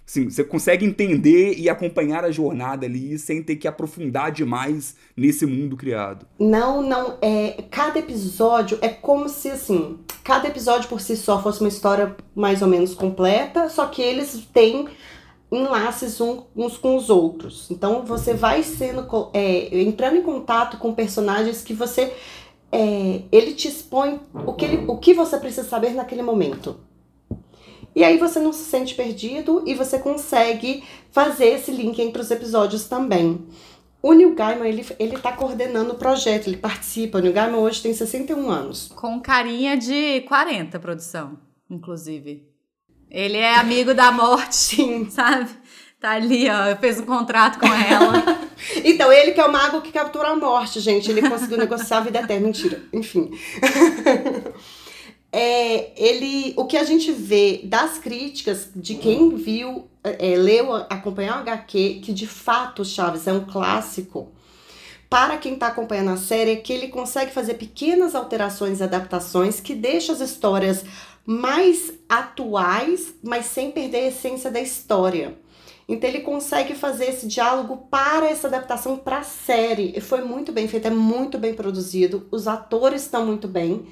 [0.05, 5.45] Sim, você consegue entender e acompanhar a jornada ali sem ter que aprofundar demais nesse
[5.47, 6.27] mundo criado.
[6.37, 7.17] Não, não.
[7.21, 12.15] É, cada episódio é como se, assim, cada episódio por si só fosse uma história
[12.35, 14.87] mais ou menos completa, só que eles têm
[15.51, 16.19] enlaces
[16.55, 17.71] uns com os outros.
[17.71, 22.13] Então você vai sendo é, entrando em contato com personagens que você
[22.71, 26.77] é, ele te expõe o que, ele, o que você precisa saber naquele momento.
[27.95, 32.29] E aí você não se sente perdido e você consegue fazer esse link entre os
[32.29, 33.47] episódios também.
[34.01, 37.17] O Neil Gaiman, ele, ele tá coordenando o projeto, ele participa.
[37.17, 38.91] O Neil Gaiman hoje tem 61 anos.
[38.95, 42.47] Com carinha de 40, produção, inclusive.
[43.09, 45.09] Ele é amigo da morte, Sim.
[45.09, 45.49] sabe?
[45.99, 48.45] Tá ali, ó, fez um contrato com ela.
[48.83, 51.09] então, ele que é o mago que captura a morte, gente.
[51.09, 52.45] Ele conseguiu negociar a vida eterna.
[52.45, 52.83] Mentira.
[52.93, 53.31] Enfim.
[55.31, 61.35] é, ele, o que a gente vê das críticas de quem viu, é, leu, acompanhou
[61.35, 64.31] o HQ, que de fato Chaves é um clássico,
[65.09, 69.59] para quem está acompanhando a série, é que ele consegue fazer pequenas alterações e adaptações
[69.59, 70.83] que deixam as histórias
[71.25, 75.37] mais atuais, mas sem perder a essência da história.
[75.87, 79.93] Então ele consegue fazer esse diálogo para essa adaptação para a série.
[79.95, 83.85] E foi muito bem feito, é muito bem produzido, os atores estão muito bem.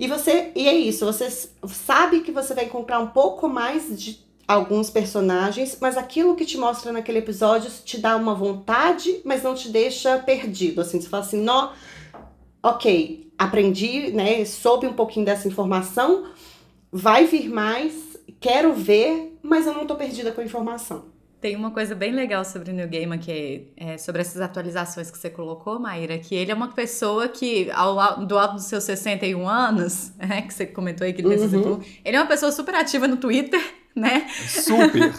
[0.00, 1.28] E você, e é isso, você
[1.66, 6.56] sabe que você vai encontrar um pouco mais de alguns personagens, mas aquilo que te
[6.56, 10.80] mostra naquele episódio te dá uma vontade, mas não te deixa perdido.
[10.80, 11.72] Assim, você fala assim, nó,
[12.62, 14.42] ok, aprendi, né?
[14.46, 16.30] Soube um pouquinho dessa informação,
[16.90, 17.92] vai vir mais,
[18.40, 21.04] quero ver, mas eu não tô perdida com a informação.
[21.40, 25.10] Tem uma coisa bem legal sobre o New Gaiman, que é, é, sobre essas atualizações
[25.10, 28.84] que você colocou, Maíra, que ele é uma pessoa que, ao, do alto dos seus
[28.84, 31.80] 61 anos, né, que você comentou aí que ele uhum.
[32.04, 33.60] ele é uma pessoa super ativa no Twitter,
[33.96, 34.28] né?
[34.48, 35.12] Super!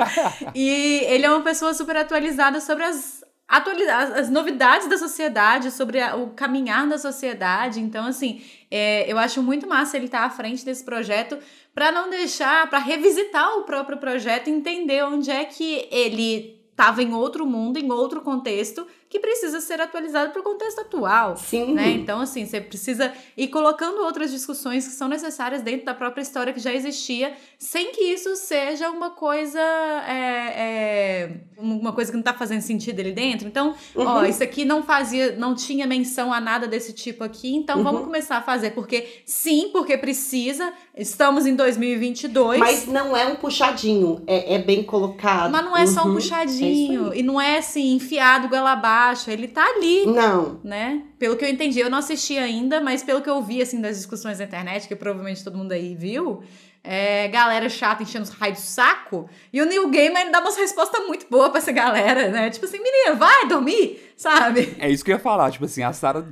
[0.54, 3.17] e ele é uma pessoa super atualizada sobre as
[3.48, 7.80] atualizar as novidades da sociedade, sobre a, o caminhar da sociedade.
[7.80, 11.38] Então, assim, é, eu acho muito massa ele estar tá à frente desse projeto
[11.74, 17.14] para não deixar, para revisitar o próprio projeto entender onde é que ele estava em
[17.14, 21.36] outro mundo, em outro contexto, que precisa ser atualizado para o contexto atual.
[21.36, 21.74] Sim.
[21.74, 21.90] Né?
[21.92, 26.52] Então, assim, você precisa ir colocando outras discussões que são necessárias dentro da própria história
[26.52, 29.58] que já existia, sem que isso seja uma coisa.
[29.58, 33.48] É, é, uma coisa que não está fazendo sentido ali dentro.
[33.48, 34.06] Então, uhum.
[34.06, 37.84] ó, isso aqui não fazia, não tinha menção a nada desse tipo aqui, então uhum.
[37.84, 38.70] vamos começar a fazer.
[38.72, 40.72] Porque sim, porque precisa.
[40.98, 42.58] Estamos em 2022.
[42.58, 45.52] Mas não é um puxadinho, é, é bem colocado.
[45.52, 46.14] Mas não é só um uhum.
[46.14, 47.12] puxadinho.
[47.12, 50.06] É e não é assim, enfiado goela abaixo baixo, ele tá ali.
[50.06, 50.60] Não.
[50.62, 51.02] Né?
[51.18, 53.96] Pelo que eu entendi, eu não assisti ainda, mas pelo que eu vi, assim, das
[53.96, 56.42] discussões na internet, que provavelmente todo mundo aí viu,
[56.82, 59.28] é, galera chata enchendo os raios do saco.
[59.52, 62.50] E o Neil Gaiman dá umas respostas muito boas pra essa galera, né?
[62.50, 64.76] Tipo assim, menina, vai dormir, sabe?
[64.78, 66.24] É isso que eu ia falar, tipo assim, a Sarah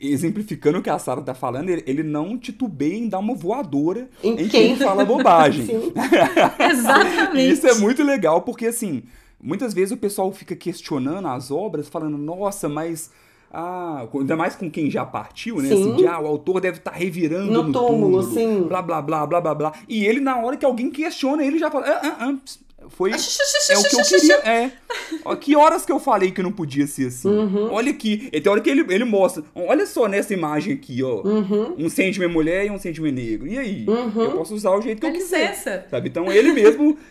[0.00, 4.08] exemplificando o que a Sarah tá falando, ele, ele, não titubeia em dar uma voadora
[4.24, 5.66] em, em quem fala bobagem.
[6.58, 7.52] Exatamente.
[7.52, 9.02] Isso é muito legal, porque assim,
[9.42, 13.10] muitas vezes o pessoal fica questionando as obras, falando, nossa, mas.
[13.52, 15.72] Ah, ainda mais com quem já partiu, né?
[15.72, 18.62] Assim, de, ah, o autor deve estar tá revirando no, no túmulo, túmulo, sim.
[18.62, 19.72] Blá, blá, blá, blá, blá, blá.
[19.88, 22.36] E ele, na hora que alguém questiona, ele já fala, ah, ah, ah,
[22.90, 23.12] foi.
[23.70, 24.34] é o que eu queria.
[24.36, 24.72] É.
[25.24, 27.28] Ó, que horas que eu falei que não podia ser assim?
[27.28, 27.72] Uhum.
[27.72, 28.30] Olha aqui.
[28.30, 29.42] Tem hora que ele, ele mostra.
[29.54, 31.22] Olha só nessa imagem aqui, ó.
[31.22, 31.76] Uhum.
[31.78, 33.46] Um Sandman mulher e um Sandman negro.
[33.46, 33.86] E aí?
[33.86, 34.22] Uhum.
[34.22, 35.50] Eu posso usar o jeito que eu quiser.
[35.50, 35.86] Licença.
[35.90, 36.08] Sabe?
[36.08, 36.98] Então ele mesmo.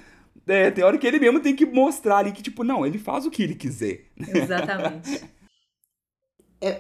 [0.47, 3.23] É, tem hora que ele mesmo tem que mostrar ali que, tipo, não, ele faz
[3.23, 4.05] o que ele quiser.
[4.17, 5.21] Exatamente.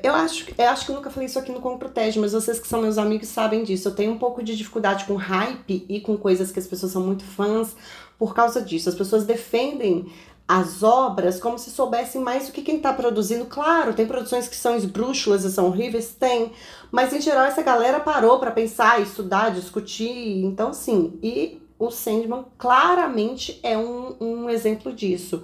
[0.03, 2.59] Eu acho, eu acho que eu nunca falei isso aqui no Como Protege, mas vocês
[2.59, 3.87] que são meus amigos sabem disso.
[3.87, 7.01] Eu tenho um pouco de dificuldade com hype e com coisas que as pessoas são
[7.01, 7.77] muito fãs
[8.19, 8.89] por causa disso.
[8.89, 10.11] As pessoas defendem
[10.45, 13.45] as obras como se soubessem mais do que quem está produzindo.
[13.45, 16.51] Claro, tem produções que são esbrúxulas e são horríveis, tem.
[16.91, 20.43] Mas em geral essa galera parou para pensar, estudar, discutir.
[20.43, 21.17] Então, sim.
[21.23, 25.43] E o Sandman claramente é um, um exemplo disso.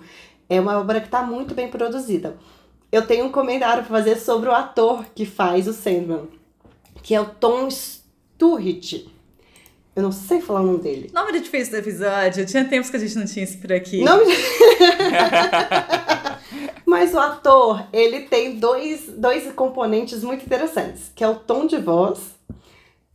[0.49, 2.35] É uma obra que está muito bem produzida.
[2.91, 6.27] Eu tenho um comentário para fazer sobre o ator que faz o Sandman,
[7.01, 9.14] que é o Tom Sturridge.
[9.95, 11.10] Eu não sei falar o nome dele.
[11.13, 12.45] Nome de difícil do episódio.
[12.45, 14.03] Tinha tempos que a gente não tinha isso por aqui.
[14.03, 14.36] Nome de...
[16.86, 21.77] Mas o ator, ele tem dois, dois componentes muito interessantes, que é o tom de
[21.77, 22.36] voz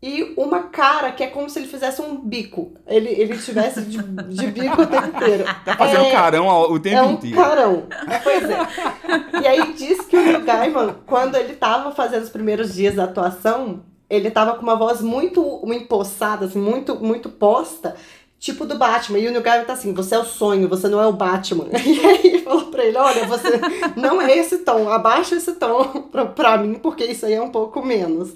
[0.03, 2.73] e uma cara que é como se ele fizesse um bico.
[2.87, 5.45] Ele, ele tivesse de, de bico o tempo inteiro.
[5.65, 7.37] Tá fazendo é, carão o tempo é um inteiro.
[7.37, 7.87] carão.
[8.23, 9.43] Pois é.
[9.43, 13.05] E aí diz que o Neil Gaiman, quando ele tava fazendo os primeiros dias da
[13.05, 17.95] atuação, ele tava com uma voz muito empossada, assim, muito, muito posta,
[18.41, 19.19] tipo do Batman.
[19.19, 21.67] E o Neil Gaiman tá assim, você é o sonho, você não é o Batman.
[21.87, 23.49] E aí falou pra ele, olha, você
[23.97, 27.51] não é esse tom, abaixa esse tom pra, pra mim, porque isso aí é um
[27.51, 28.35] pouco menos.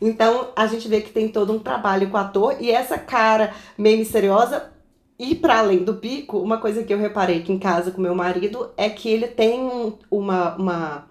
[0.00, 3.52] Então a gente vê que tem todo um trabalho com o ator e essa cara
[3.76, 4.70] meio misteriosa.
[5.18, 8.14] E para além do bico, uma coisa que eu reparei aqui em casa com meu
[8.14, 11.07] marido é que ele tem uma, uma,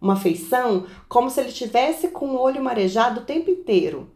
[0.00, 4.10] uma feição como se ele tivesse com o olho marejado o tempo inteiro.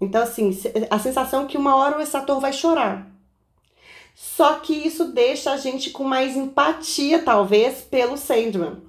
[0.00, 0.56] Então, assim,
[0.90, 3.06] a sensação é que uma hora esse ator vai chorar.
[4.14, 8.82] Só que isso deixa a gente com mais empatia, talvez, pelo Sandman.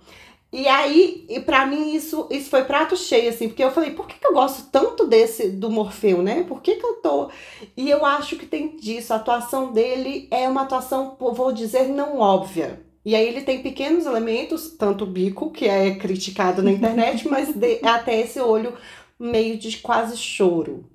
[0.52, 4.08] E aí, e para mim, isso, isso foi prato cheio, assim, porque eu falei, por
[4.08, 6.44] que, que eu gosto tanto desse do Morfeu, né?
[6.44, 7.30] Por que, que eu tô.
[7.78, 9.14] E eu acho que tem disso.
[9.14, 12.84] A atuação dele é uma atuação, vou dizer, não óbvia.
[13.06, 17.54] E aí ele tem pequenos elementos, tanto o bico, que é criticado na internet, mas
[17.54, 18.74] de, até esse olho
[19.20, 20.86] meio de quase choro.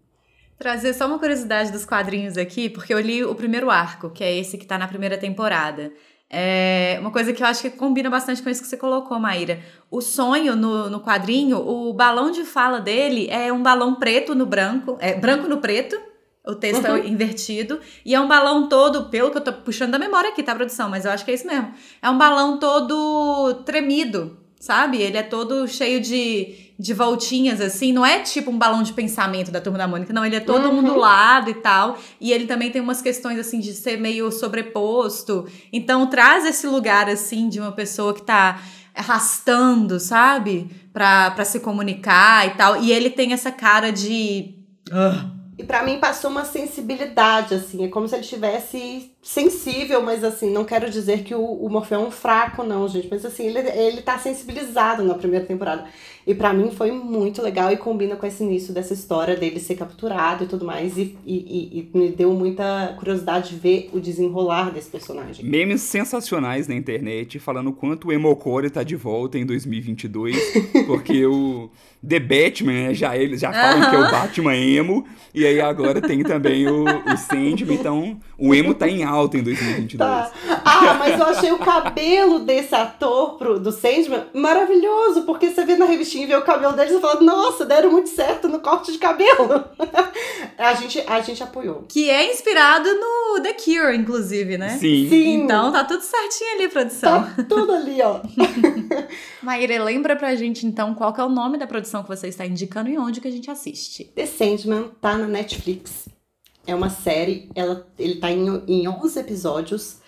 [0.58, 4.34] Trazer só uma curiosidade dos quadrinhos aqui, porque eu li o primeiro arco, que é
[4.36, 5.92] esse que tá na primeira temporada.
[6.30, 9.60] É uma coisa que eu acho que combina bastante com isso que você colocou, Maíra.
[9.90, 14.46] O sonho no, no quadrinho, o balão de fala dele é um balão preto no
[14.46, 15.96] branco, é branco no preto,
[16.46, 16.96] o texto é uhum.
[16.96, 20.42] é invertido, e é um balão todo, pelo que eu tô puxando da memória aqui,
[20.42, 20.90] tá, produção?
[20.90, 21.72] Mas eu acho que é isso mesmo.
[22.02, 25.00] É um balão todo tremido, sabe?
[25.00, 27.94] Ele é todo cheio de, de voltinhas, assim.
[27.94, 30.24] Não é tipo um balão de pensamento da Turma da Mônica, não.
[30.24, 30.80] Ele é todo uhum.
[30.80, 31.98] ondulado e tal.
[32.20, 35.46] E ele também tem umas questões, assim, de ser meio sobreposto.
[35.72, 38.60] Então, traz esse lugar, assim, de uma pessoa que tá
[38.94, 40.70] arrastando, sabe?
[40.92, 42.82] Pra, pra se comunicar e tal.
[42.82, 44.54] E ele tem essa cara de...
[44.90, 47.84] Uh, e para mim passou uma sensibilidade, assim.
[47.84, 51.98] É como se ele estivesse sensível, mas assim, não quero dizer que o, o Morfeu
[51.98, 53.08] é um fraco, não, gente.
[53.10, 55.86] Mas assim, ele, ele tá sensibilizado na primeira temporada.
[56.26, 59.76] E para mim foi muito legal e combina com esse início dessa história dele ser
[59.76, 60.96] capturado e tudo mais.
[60.98, 65.44] E, e, e me deu muita curiosidade de ver o desenrolar desse personagem.
[65.44, 70.36] Memes sensacionais na internet falando quanto o Emocore tá de volta em 2022.
[70.86, 71.70] porque o
[72.06, 73.90] The Batman, né, já eles já falam uh -huh.
[73.90, 75.06] que é o Batman emo.
[75.34, 77.74] E aí agora tem também o, o Sandman.
[77.74, 79.98] Então o emo tá em alta em 2022.
[79.98, 80.30] Tá.
[80.64, 85.22] Ah, mas eu achei o cabelo desse ator pro, do Sandman maravilhoso.
[85.22, 88.08] Porque você vê na revista e ver o cabelo deles e falar, nossa, deram muito
[88.08, 89.64] certo no corte de cabelo.
[90.58, 91.84] a, gente, a gente apoiou.
[91.88, 94.70] Que é inspirado no The Cure, inclusive, né?
[94.70, 95.08] Sim.
[95.08, 95.42] Sim.
[95.42, 97.24] Então tá tudo certinho ali, produção.
[97.24, 98.20] Tá tudo ali, ó.
[99.42, 102.46] Maíra, lembra pra gente então qual que é o nome da produção que você está
[102.46, 104.04] indicando e onde que a gente assiste.
[104.14, 106.13] The Sandman tá na Netflix.
[106.66, 109.98] É uma série, ela, ele tá em, em 11 episódios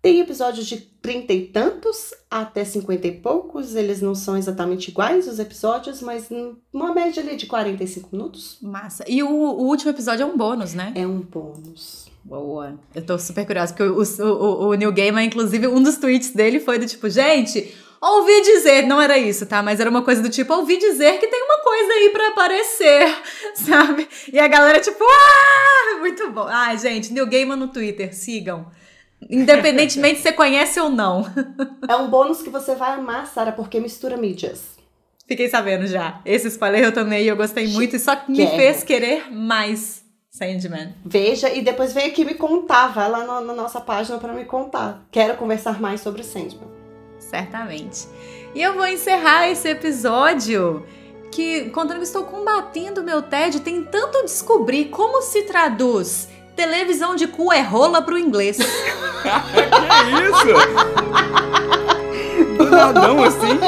[0.00, 3.74] Tem episódios de trinta e tantos até cinquenta e poucos.
[3.74, 6.28] Eles não são exatamente iguais os episódios, mas
[6.72, 8.58] uma média ali de 45 minutos.
[8.62, 9.04] Massa.
[9.08, 10.92] E o, o último episódio é um bônus, né?
[10.94, 12.06] É um bônus.
[12.24, 12.78] Boa.
[12.94, 16.60] Eu tô super curiosa, porque o, o, o Neil Gaiman, inclusive, um dos tweets dele
[16.60, 19.62] foi do tipo, gente, ouvi dizer, não era isso, tá?
[19.62, 23.16] Mas era uma coisa do tipo, ouvi dizer que tem uma coisa aí para aparecer,
[23.54, 24.08] sabe?
[24.32, 26.46] E a galera, tipo, ah, muito bom.
[26.48, 28.66] Ai, gente, Neil Gaiman no Twitter, sigam.
[29.28, 31.26] Independentemente se você conhece ou não.
[31.88, 34.78] É um bônus que você vai amar, Sara, porque mistura mídias.
[35.26, 36.20] Fiquei sabendo já.
[36.24, 40.94] Esse spoiler eu e eu gostei muito e só me fez querer mais Sandman.
[41.04, 42.88] Veja e depois vem aqui me contar.
[42.88, 45.06] Vai lá na, na nossa página para me contar.
[45.10, 46.77] Quero conversar mais sobre Sandman.
[47.28, 48.08] Certamente.
[48.54, 50.86] E eu vou encerrar esse episódio
[51.30, 57.52] que contando que estou combatendo meu tédio, tentando descobrir como se traduz televisão de cu
[57.52, 58.56] é rola pro inglês.
[58.58, 58.64] que
[60.24, 60.48] isso?
[62.56, 63.46] Do nadão assim?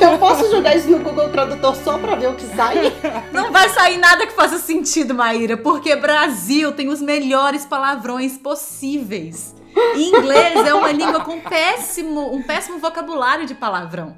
[0.00, 2.92] Eu posso jogar isso no Google Tradutor só pra ver o que sai?
[3.32, 9.54] Não vai sair nada que faça sentido, Maíra, porque Brasil tem os melhores palavrões possíveis.
[9.96, 14.16] Inglês é uma língua com péssimo, um péssimo vocabulário de palavrão.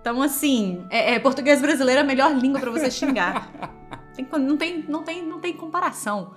[0.00, 3.50] Então, assim, é, é português brasileiro é a melhor língua para você xingar.
[4.14, 6.32] Tem, não, tem, não, tem, não tem comparação.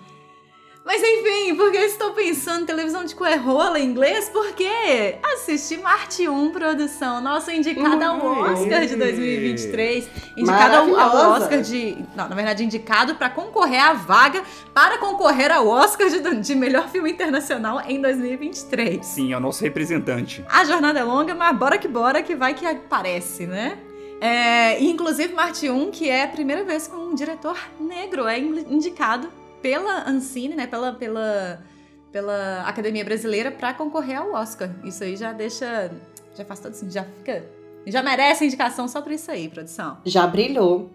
[0.86, 4.30] Mas enfim, porque eu estou pensando em televisão de coerrola em inglês?
[4.30, 10.10] Porque assisti Marte 1 produção, nossa indicada ao Oscar de 2023.
[10.36, 11.98] Indicada ao Oscar de.
[12.14, 14.44] Não, na verdade, indicado para concorrer à vaga
[14.74, 19.06] para concorrer ao Oscar de, de melhor filme internacional em 2023.
[19.06, 20.44] Sim, é o nosso representante.
[20.50, 23.78] A jornada é longa, mas bora que bora, que vai que aparece, né?
[24.20, 29.30] É, inclusive, Marte 1, que é a primeira vez que um diretor negro é indicado
[29.64, 31.64] pela Ancine, né, pela, pela,
[32.12, 34.70] pela Academia Brasileira para concorrer ao Oscar.
[34.84, 35.90] Isso aí já deixa,
[36.36, 37.50] já faz todo assim, já fica,
[37.88, 39.98] já merece indicação só para isso aí, produção.
[40.06, 40.92] Já brilhou.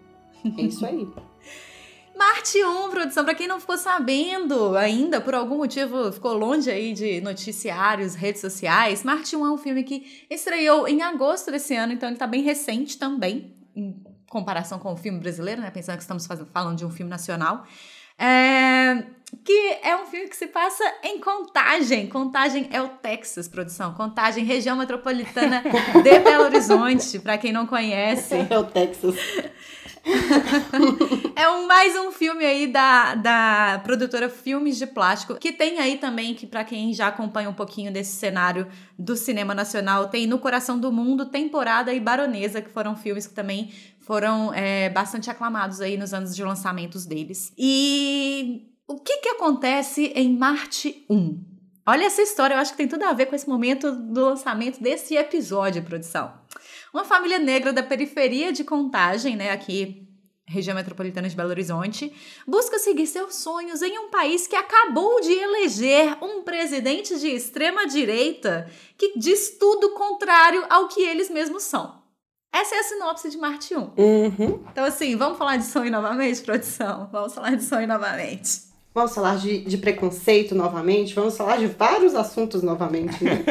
[0.57, 1.05] É isso aí.
[2.15, 6.93] Marte 1, produção, para quem não ficou sabendo ainda, por algum motivo ficou longe aí
[6.93, 11.93] de noticiários, redes sociais, Marte 1 é um filme que estreou em agosto desse ano,
[11.93, 13.95] então ele tá bem recente também, em
[14.29, 15.71] comparação com o filme brasileiro, né?
[15.71, 17.65] Pensando que estamos fazendo, falando de um filme nacional.
[18.19, 19.03] É,
[19.45, 22.07] que é um filme que se passa em Contagem.
[22.07, 23.93] Contagem é o Texas, produção.
[23.93, 25.63] Contagem, região metropolitana
[26.03, 28.35] de Belo Horizonte, para quem não conhece.
[28.49, 29.15] É o Texas.
[31.35, 35.97] é um, mais um filme aí da, da produtora Filmes de Plástico, que tem aí
[35.97, 40.39] também, que para quem já acompanha um pouquinho desse cenário do cinema nacional, tem No
[40.39, 43.71] Coração do Mundo, Temporada e Baronesa, que foram filmes que também
[44.09, 47.53] foram é, bastante aclamados aí nos anos de lançamentos deles.
[47.55, 51.45] E o que que acontece em Marte 1?
[51.85, 54.81] Olha essa história, eu acho que tem tudo a ver com esse momento do lançamento
[54.81, 56.33] desse episódio, produção.
[56.91, 60.07] Uma família negra da periferia de Contagem, né, aqui
[60.47, 62.11] região metropolitana de Belo Horizonte,
[62.47, 67.85] busca seguir seus sonhos em um país que acabou de eleger um presidente de extrema
[67.85, 68.67] direita
[68.97, 71.98] que diz tudo contrário ao que eles mesmos são.
[72.51, 73.79] Essa é a sinopse de Marte 1.
[73.79, 74.63] Uhum.
[74.71, 77.07] Então, assim, vamos falar de sonho novamente, produção?
[77.11, 78.69] Vamos falar de sonho novamente.
[78.93, 81.13] Vamos falar de, de preconceito novamente?
[81.13, 83.43] Vamos falar de vários assuntos novamente, né?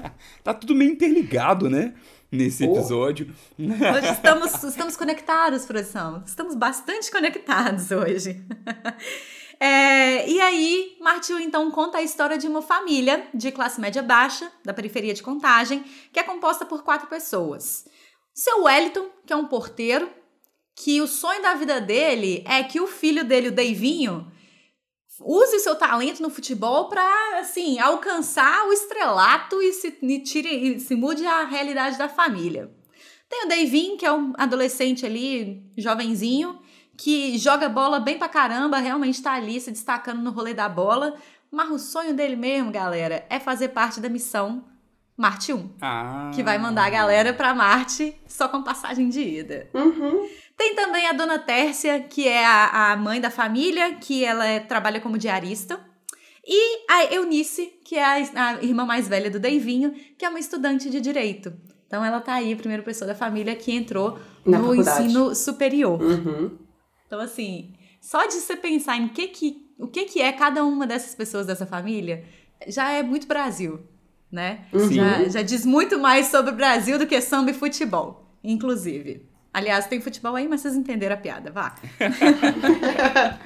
[0.42, 1.94] tá tudo meio interligado, né?
[2.32, 2.72] Nesse oh.
[2.72, 3.32] episódio.
[3.58, 6.22] Hoje estamos, estamos conectados, produção.
[6.26, 8.42] Estamos bastante conectados hoje.
[9.58, 14.50] É, e aí, Martil então conta a história de uma família de classe média baixa,
[14.64, 17.86] da periferia de Contagem, que é composta por quatro pessoas.
[18.38, 20.10] Seu Wellington, que é um porteiro,
[20.74, 24.30] que o sonho da vida dele é que o filho dele, o Deivinho,
[25.22, 30.50] use o seu talento no futebol para assim alcançar o estrelato e se e tire
[30.50, 32.70] e se mude a realidade da família.
[33.26, 36.60] Tem o Deivinho, que é um adolescente ali, jovenzinho,
[36.94, 41.16] que joga bola bem pra caramba, realmente tá ali se destacando no rolê da bola,
[41.50, 44.75] mas o sonho dele mesmo, galera, é fazer parte da missão
[45.16, 45.70] Marte 1.
[45.80, 46.30] Ah.
[46.34, 49.68] Que vai mandar a galera para Marte só com passagem de ida.
[49.72, 50.28] Uhum.
[50.56, 54.60] Tem também a dona Tércia, que é a, a mãe da família, que ela é,
[54.60, 55.80] trabalha como diarista.
[56.46, 60.38] E a Eunice, que é a, a, irmã mais velha do Deivinho, que é uma
[60.38, 61.52] estudante de direito.
[61.86, 65.04] Então ela tá aí, a primeira pessoa da família que entrou Na no faculdade.
[65.04, 66.00] ensino superior.
[66.00, 66.58] Uhum.
[67.06, 70.86] Então, assim, só de você pensar em que que, o que, que é cada uma
[70.86, 72.24] dessas pessoas dessa família,
[72.66, 73.95] já é muito Brasil
[74.30, 74.66] né?
[74.72, 74.92] Uhum.
[74.92, 79.26] Já, já diz muito mais sobre o Brasil do que samba e futebol, inclusive.
[79.52, 81.74] Aliás, tem futebol aí, mas vocês entenderam a piada, vá.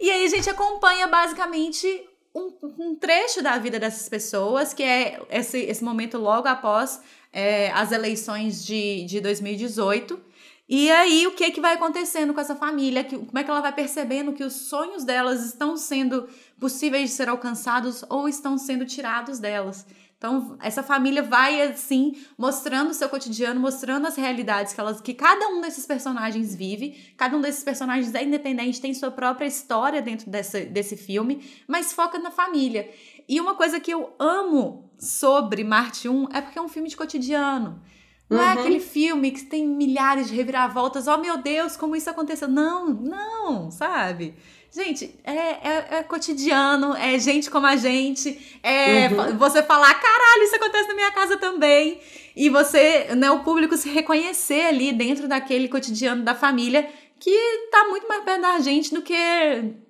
[0.00, 1.86] e aí a gente acompanha basicamente
[2.34, 7.00] um, um, trecho da vida dessas pessoas, que é esse, esse momento logo após
[7.32, 10.18] é, as eleições de, de 2018.
[10.66, 13.04] E aí, o que, que vai acontecendo com essa família?
[13.04, 16.26] Que, como é que ela vai percebendo que os sonhos delas estão sendo
[16.58, 19.86] possíveis de ser alcançados ou estão sendo tirados delas?
[20.24, 25.12] Então, essa família vai, assim, mostrando o seu cotidiano, mostrando as realidades que, elas, que
[25.12, 27.12] cada um desses personagens vive.
[27.14, 31.92] Cada um desses personagens é independente, tem sua própria história dentro dessa, desse filme, mas
[31.92, 32.90] foca na família.
[33.28, 36.96] E uma coisa que eu amo sobre Marte 1 é porque é um filme de
[36.96, 37.82] cotidiano.
[38.30, 38.48] Não é uhum.
[38.48, 41.06] é aquele filme que tem milhares de reviravoltas.
[41.06, 42.48] Oh, meu Deus, como isso aconteceu.
[42.48, 44.34] Não, não, sabe?
[44.74, 48.58] Gente, é, é, é cotidiano, é gente como a gente.
[48.60, 49.38] É uhum.
[49.38, 52.00] você falar, caralho, isso acontece na minha casa também.
[52.34, 56.88] E você, né, o público se reconhecer ali dentro daquele cotidiano da família
[57.20, 57.30] que
[57.70, 59.14] tá muito mais perto da gente do que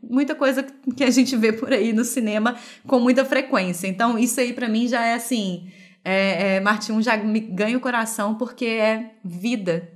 [0.03, 0.62] muita coisa
[0.95, 2.55] que a gente vê por aí no cinema
[2.87, 3.87] com muita frequência.
[3.87, 5.66] Então, isso aí para mim já é assim
[6.05, 9.91] é, é, Martin já me ganha o coração porque é vida.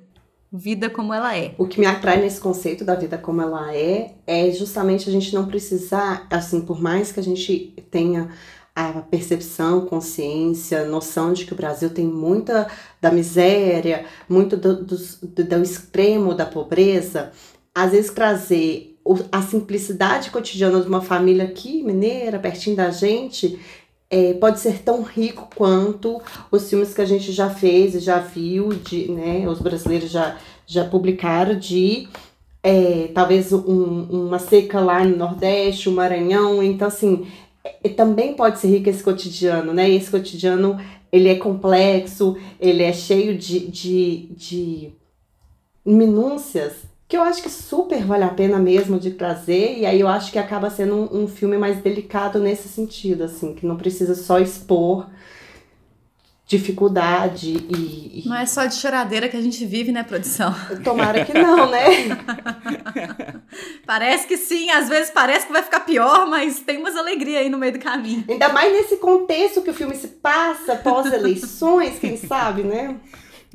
[0.51, 1.55] Vida como ela é.
[1.59, 5.34] O que me atrai nesse conceito da vida como ela é, é justamente a gente
[5.34, 8.30] não precisar, assim, por mais que a gente tenha
[8.74, 12.70] a percepção, consciência, noção de que o Brasil tem muita
[13.01, 17.32] da miséria, muito do, do, do extremo da pobreza,
[17.74, 18.96] às vezes trazer
[19.32, 23.59] a simplicidade cotidiana de uma família aqui, mineira, pertinho da gente,
[24.11, 28.18] é, pode ser tão rico quanto os filmes que a gente já fez e já
[28.18, 30.36] viu, de, né, os brasileiros já,
[30.66, 32.09] já publicaram de
[32.62, 36.62] é, talvez um, uma seca lá no Nordeste, o um Maranhão.
[36.62, 37.26] Então, assim,
[37.82, 39.88] é, também pode ser rico esse cotidiano, né?
[39.88, 40.78] Esse cotidiano,
[41.12, 44.92] ele é complexo, ele é cheio de, de, de
[45.84, 50.09] minúcias que eu acho que super vale a pena mesmo de trazer, e aí eu
[50.09, 54.14] acho que acaba sendo um, um filme mais delicado nesse sentido, assim, que não precisa
[54.14, 55.06] só expor
[56.48, 60.54] dificuldade e, e, Não é só de choradeira que a gente vive, né, produção?
[60.82, 61.84] Tomara que não, né?
[63.84, 67.50] parece que sim, às vezes parece que vai ficar pior, mas tem umas alegrias aí
[67.50, 68.24] no meio do caminho.
[68.26, 72.96] Ainda mais nesse contexto que o filme se passa pós-eleições, quem sabe, né?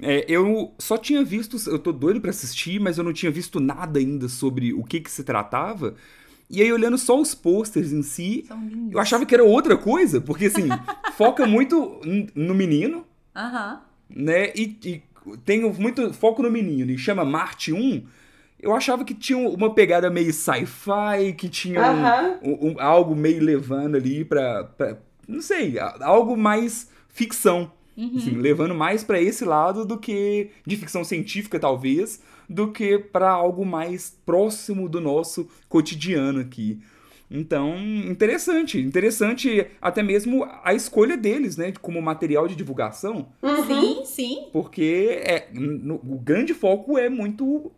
[0.01, 3.59] É, eu só tinha visto, eu tô doido para assistir, mas eu não tinha visto
[3.59, 5.95] nada ainda sobre o que que se tratava.
[6.49, 8.45] E aí, olhando só os posters em si,
[8.91, 10.67] eu achava que era outra coisa, porque assim,
[11.15, 11.99] foca muito
[12.35, 13.77] no menino, uhum.
[14.09, 14.51] né?
[14.55, 15.03] E, e,
[15.45, 18.05] tem muito foco no menino, e chama Marte 1.
[18.61, 21.81] Eu achava que tinha uma pegada meio sci-fi, que tinha
[22.41, 22.53] uhum.
[22.53, 24.97] um, um, algo meio levando ali pra, pra.
[25.27, 27.71] Não sei, algo mais ficção.
[27.95, 28.17] Uhum.
[28.17, 33.29] Assim, levando mais para esse lado do que de ficção científica, talvez, do que para
[33.29, 36.79] algo mais próximo do nosso cotidiano aqui.
[37.29, 43.27] Então, interessante, interessante até mesmo a escolha deles, né, como material de divulgação.
[43.41, 43.65] Uhum.
[43.65, 44.47] Sim, sim.
[44.53, 47.71] Porque é, no, o grande foco é muito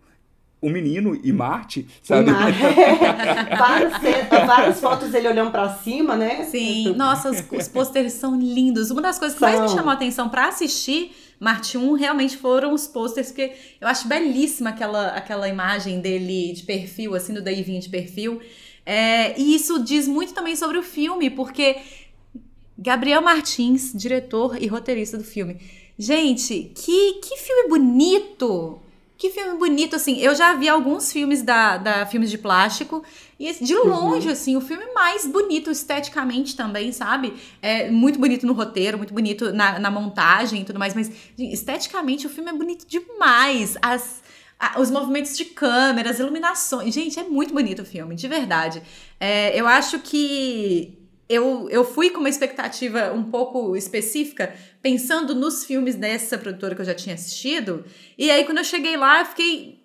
[0.66, 2.32] o menino e Marte, sabe?
[2.32, 2.57] Marte.
[3.57, 3.93] várias,
[4.47, 6.43] várias fotos dele olhando para cima, né?
[6.45, 8.89] Sim, nossa, os, os pôsteres são lindos.
[8.89, 12.74] Uma das coisas que mais me chamou a atenção para assistir Marte 1 realmente foram
[12.74, 17.80] os posters, porque eu acho belíssima aquela, aquela imagem dele de perfil, assim, do Davinho
[17.80, 18.41] de perfil.
[18.86, 21.78] É, e isso diz muito também sobre o filme, porque
[22.78, 25.59] Gabriel Martins, diretor e roteirista do filme.
[25.97, 28.80] Gente, que, que filme bonito!
[29.18, 30.18] Que filme bonito, assim.
[30.18, 33.03] Eu já vi alguns filmes da, da filmes de plástico.
[33.39, 33.88] E de uhum.
[33.88, 34.34] longe, uhum.
[34.34, 37.34] assim, o filme mais bonito esteticamente também, sabe?
[37.61, 40.93] É muito bonito no roteiro, muito bonito na, na montagem e tudo mais.
[40.93, 43.78] Mas esteticamente o filme é bonito demais.
[43.82, 44.22] As,
[44.59, 46.93] a, os movimentos de câmera, as iluminações.
[46.93, 48.82] Gente, é muito bonito o filme, de verdade.
[49.20, 55.65] É, eu acho que eu, eu fui com uma expectativa um pouco específica, pensando nos
[55.65, 57.84] filmes dessa produtora que eu já tinha assistido.
[58.17, 59.84] E aí, quando eu cheguei lá, eu fiquei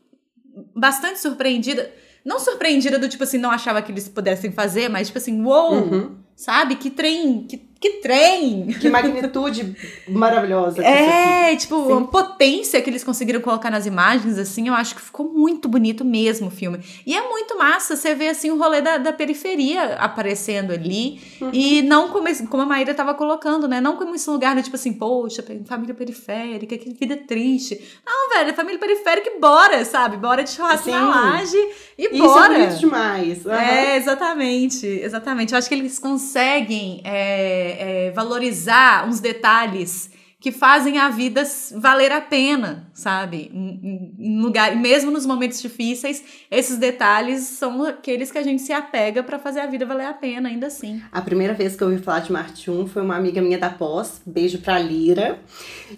[0.74, 1.90] bastante surpreendida.
[2.24, 5.74] Não surpreendida do tipo assim, não achava que eles pudessem fazer, mas tipo assim, uou!
[5.74, 6.18] Uhum.
[6.36, 6.76] Sabe?
[6.76, 8.66] Que trem, que que trem!
[8.78, 9.74] Que magnitude
[10.06, 10.84] maravilhosa.
[10.84, 12.02] é, tipo, Sim.
[12.02, 16.04] a potência que eles conseguiram colocar nas imagens, assim, eu acho que ficou muito bonito
[16.04, 16.78] mesmo o filme.
[17.06, 21.22] E é muito massa você ver, assim, o rolê da, da periferia aparecendo ali.
[21.40, 21.50] Uhum.
[21.54, 23.80] E não como, como a Maíra tava colocando, né?
[23.80, 24.62] Não como esse lugar, né?
[24.62, 27.80] tipo assim, poxa, família periférica, que vida triste.
[28.06, 30.18] Não, velho, família periférica e bora, sabe?
[30.18, 30.90] Bora de churrasco Sim.
[30.90, 31.56] na laje
[31.96, 32.58] e Isso bora.
[32.58, 33.46] Isso é demais.
[33.46, 33.52] Uhum.
[33.52, 35.52] É, exatamente, exatamente.
[35.54, 37.00] Eu acho que eles conseguem...
[37.04, 40.10] É, é, valorizar uns detalhes
[40.40, 41.42] que fazem a vida
[41.76, 43.50] valer a pena, sabe?
[43.52, 49.22] Em lugar, mesmo nos momentos difíceis, esses detalhes são aqueles que a gente se apega
[49.22, 51.02] para fazer a vida valer a pena, ainda assim.
[51.12, 53.68] A primeira vez que eu ouvi falar de Marte 1 foi uma amiga minha da
[53.68, 55.38] pós, beijo pra Lira.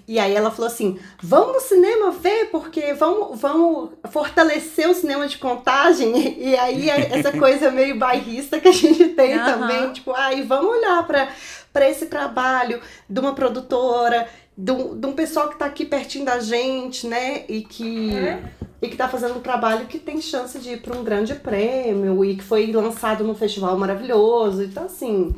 [0.08, 5.28] E aí ela falou assim: vamos no cinema ver, porque vamos, vamos fortalecer o cinema
[5.28, 6.12] de contagem.
[6.42, 9.44] E aí é essa coisa meio bairrista que a gente tem uhum.
[9.44, 11.28] também, tipo, aí ah, vamos olhar para
[11.72, 16.24] para esse trabalho de uma produtora, de um, de um pessoal que está aqui pertinho
[16.24, 17.44] da gente, né?
[17.48, 18.42] E que, é.
[18.82, 22.24] e que tá fazendo um trabalho que tem chance de ir para um grande prêmio
[22.24, 24.62] e que foi lançado num festival maravilhoso.
[24.62, 25.34] Então, assim,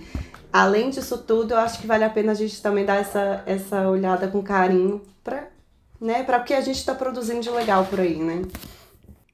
[0.53, 3.89] além disso tudo, eu acho que vale a pena a gente também dar essa, essa
[3.89, 5.55] olhada com carinho para
[6.01, 8.43] né, para o que a gente está produzindo de legal por aí, né?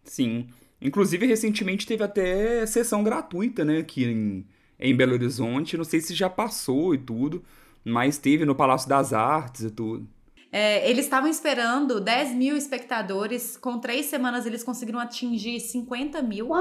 [0.05, 0.49] Sim.
[0.81, 4.47] Inclusive, recentemente teve até sessão gratuita, né, aqui em
[4.81, 5.77] em Belo Horizonte.
[5.77, 7.45] Não sei se já passou e tudo,
[7.85, 10.09] mas teve no Palácio das Artes e tudo.
[10.53, 13.57] É, eles estavam esperando 10 mil espectadores.
[13.57, 16.49] Com três semanas, eles conseguiram atingir 50 mil.
[16.49, 16.61] Uau!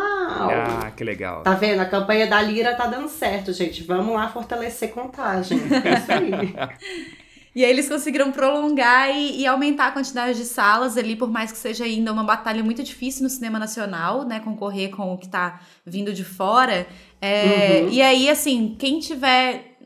[0.51, 1.41] Ah, que legal.
[1.41, 1.79] Tá vendo?
[1.79, 3.83] A campanha da Lira tá dando certo, gente.
[3.83, 5.59] Vamos lá fortalecer contagem.
[5.83, 7.09] É isso aí.
[7.55, 11.51] E aí eles conseguiram prolongar e, e, aumentar a quantidade de salas ali, por mais
[11.51, 14.39] que seja ainda uma batalha muito difícil no cinema nacional, né?
[14.39, 16.87] Concorrer com o que tá vindo de fora.
[17.21, 17.89] É, uhum.
[17.89, 19.77] E aí, assim, quem tiver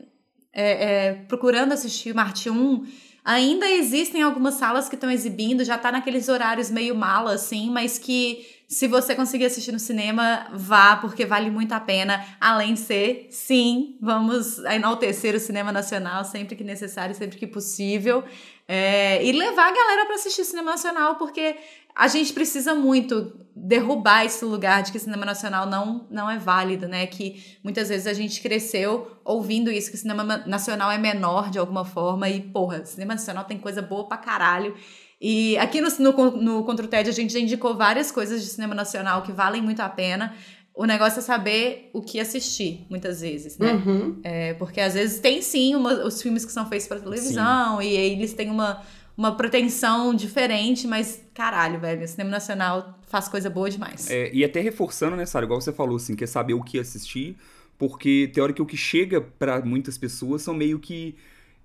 [0.52, 2.86] é, é, procurando assistir Marte 1,
[3.24, 7.98] ainda existem algumas salas que estão exibindo, já tá naqueles horários meio mala, assim, mas
[7.98, 12.24] que se você conseguir assistir no cinema, vá, porque vale muito a pena.
[12.40, 18.24] Além de ser, sim, vamos enaltecer o cinema nacional sempre que necessário, sempre que possível.
[18.66, 21.56] É, e levar a galera para assistir cinema nacional, porque
[21.94, 26.36] a gente precisa muito derrubar esse lugar de que o cinema nacional não, não é
[26.36, 27.06] válido, né?
[27.06, 31.58] Que muitas vezes a gente cresceu ouvindo isso, que o cinema nacional é menor de
[31.58, 34.74] alguma forma, e, porra, cinema nacional tem coisa boa pra caralho.
[35.20, 38.48] E aqui no, no, no Contra o TED a gente já indicou várias coisas de
[38.48, 40.34] cinema nacional que valem muito a pena.
[40.74, 43.74] O negócio é saber o que assistir, muitas vezes, né?
[43.74, 44.20] Uhum.
[44.24, 47.86] É, porque às vezes tem sim uma, os filmes que são feitos para televisão sim.
[47.86, 48.82] e eles têm uma,
[49.16, 54.10] uma pretensão diferente, mas caralho, velho, o cinema nacional faz coisa boa demais.
[54.10, 57.36] É, e até reforçando, né, Sara, igual você falou, assim, quer saber o que assistir,
[57.78, 61.16] porque teórico o que chega para muitas pessoas são meio que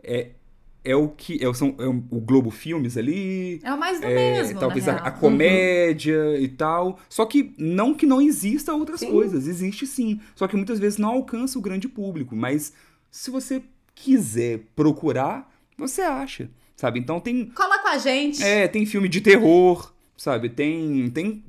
[0.03, 0.29] é,
[0.83, 3.59] é o que é, são, é o Globo Filmes ali.
[3.63, 4.59] É o mais do é, mesmo.
[4.59, 6.35] Talvez a, a, comédia uhum.
[6.35, 6.99] e tal.
[7.09, 9.11] Só que não que não exista outras sim.
[9.11, 10.21] coisas, existe sim.
[10.35, 12.35] Só que muitas vezes não alcança o grande público.
[12.35, 12.73] Mas
[13.11, 13.61] se você
[13.93, 16.49] quiser procurar, você acha.
[16.79, 16.97] Sabe?
[16.97, 17.47] Então tem.
[17.47, 18.41] Cola com a gente.
[18.41, 20.47] É, tem filme de terror, sabe?
[20.47, 21.09] Tem.
[21.09, 21.43] Tem,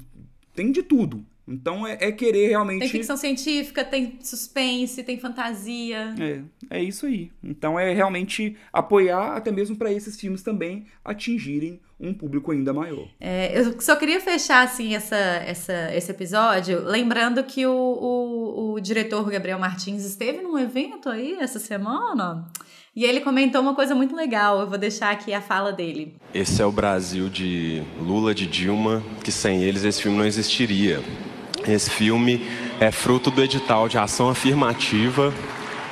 [0.56, 1.24] tem de tudo.
[1.46, 2.80] Então é, é, querer realmente.
[2.80, 6.12] Tem ficção científica, tem suspense, tem fantasia.
[6.18, 7.30] É, é isso aí.
[7.44, 13.06] Então é realmente apoiar até mesmo para esses filmes também atingirem um público ainda maior.
[13.20, 18.80] É, eu só queria fechar assim essa, essa, esse episódio lembrando que o, o, o
[18.80, 22.48] diretor Gabriel Martins esteve num evento aí essa semana.
[23.00, 26.14] E ele comentou uma coisa muito legal, eu vou deixar aqui a fala dele.
[26.34, 31.02] Esse é o Brasil de Lula, de Dilma, que sem eles esse filme não existiria.
[31.66, 32.46] Esse filme
[32.78, 35.32] é fruto do edital de ação afirmativa,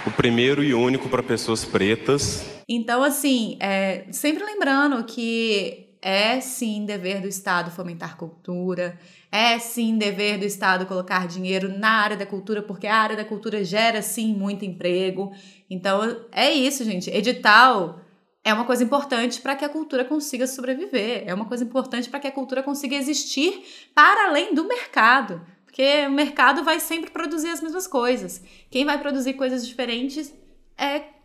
[0.06, 2.44] o primeiro e único para pessoas pretas.
[2.68, 8.98] Então, assim, é, sempre lembrando que é sim dever do Estado fomentar cultura,
[9.30, 13.24] é sim dever do Estado colocar dinheiro na área da cultura, porque a área da
[13.24, 15.32] cultura gera sim muito emprego.
[15.68, 17.10] Então, é isso, gente.
[17.10, 18.00] Edital
[18.44, 22.20] é uma coisa importante para que a cultura consiga sobreviver, é uma coisa importante para
[22.20, 23.62] que a cultura consiga existir
[23.94, 25.44] para além do mercado.
[25.64, 28.42] Porque o mercado vai sempre produzir as mesmas coisas.
[28.70, 30.34] Quem vai produzir coisas diferentes
[30.76, 31.17] é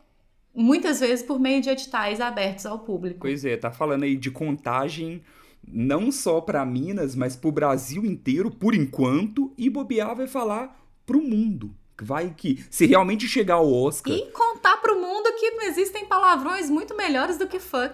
[0.53, 3.21] muitas vezes por meio de editais abertos ao público.
[3.21, 5.21] Pois é, tá falando aí de contagem
[5.65, 10.77] não só para Minas, mas para o Brasil inteiro, por enquanto, e bobear vai falar
[11.05, 11.73] para o mundo.
[12.01, 14.13] Vai que, se realmente chegar ao Oscar.
[14.13, 17.93] E contar pro mundo que existem palavrões muito melhores do que fuck.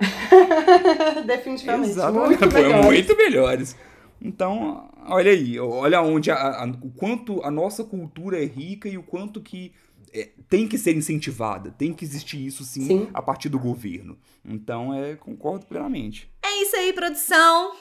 [1.28, 1.91] Definitivamente.
[1.91, 2.39] Exatamente.
[2.39, 2.86] Muito melhores.
[2.86, 3.76] muito melhores.
[4.22, 8.97] Então, olha aí, olha onde a, a, o quanto a nossa cultura é rica e
[8.97, 9.74] o quanto que
[10.14, 14.18] é, tem que ser incentivada, tem que existir isso sim, sim, a partir do governo.
[14.43, 16.32] Então, é, concordo plenamente.
[16.43, 17.72] É isso aí, produção.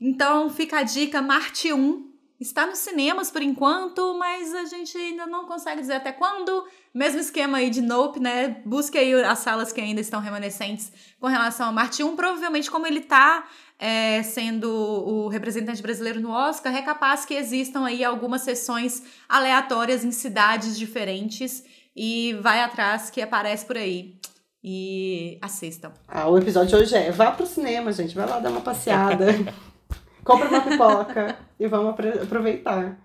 [0.00, 2.12] Então, fica a dica, Marte 1.
[2.40, 6.66] Está nos cinemas por enquanto, mas a gente ainda não consegue dizer até quando.
[6.92, 8.60] Mesmo esquema aí de Nope, né?
[8.66, 12.16] Busque aí as salas que ainda estão remanescentes com relação a Marte 1.
[12.16, 13.48] Provavelmente, como ele está
[13.82, 20.04] é, sendo o representante brasileiro no Oscar, é capaz que existam aí algumas sessões aleatórias
[20.04, 21.64] em cidades diferentes
[21.96, 24.14] e vai atrás que aparece por aí.
[24.62, 25.90] e assistam.
[26.06, 28.14] Ah, o episódio hoje é vá pro cinema, gente.
[28.14, 29.26] Vai lá dar uma passeada.
[30.22, 32.96] Compra uma pipoca e vamos aproveitar.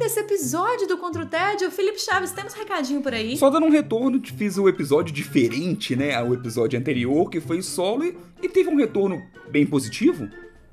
[0.00, 1.70] Desse episódio do Contra o Tédio.
[1.70, 3.36] Felipe Chaves, temos recadinho por aí?
[3.36, 6.14] Só dando um retorno, fiz o um episódio diferente, né?
[6.14, 10.26] Ao episódio anterior, que foi solo, e, e teve um retorno bem positivo.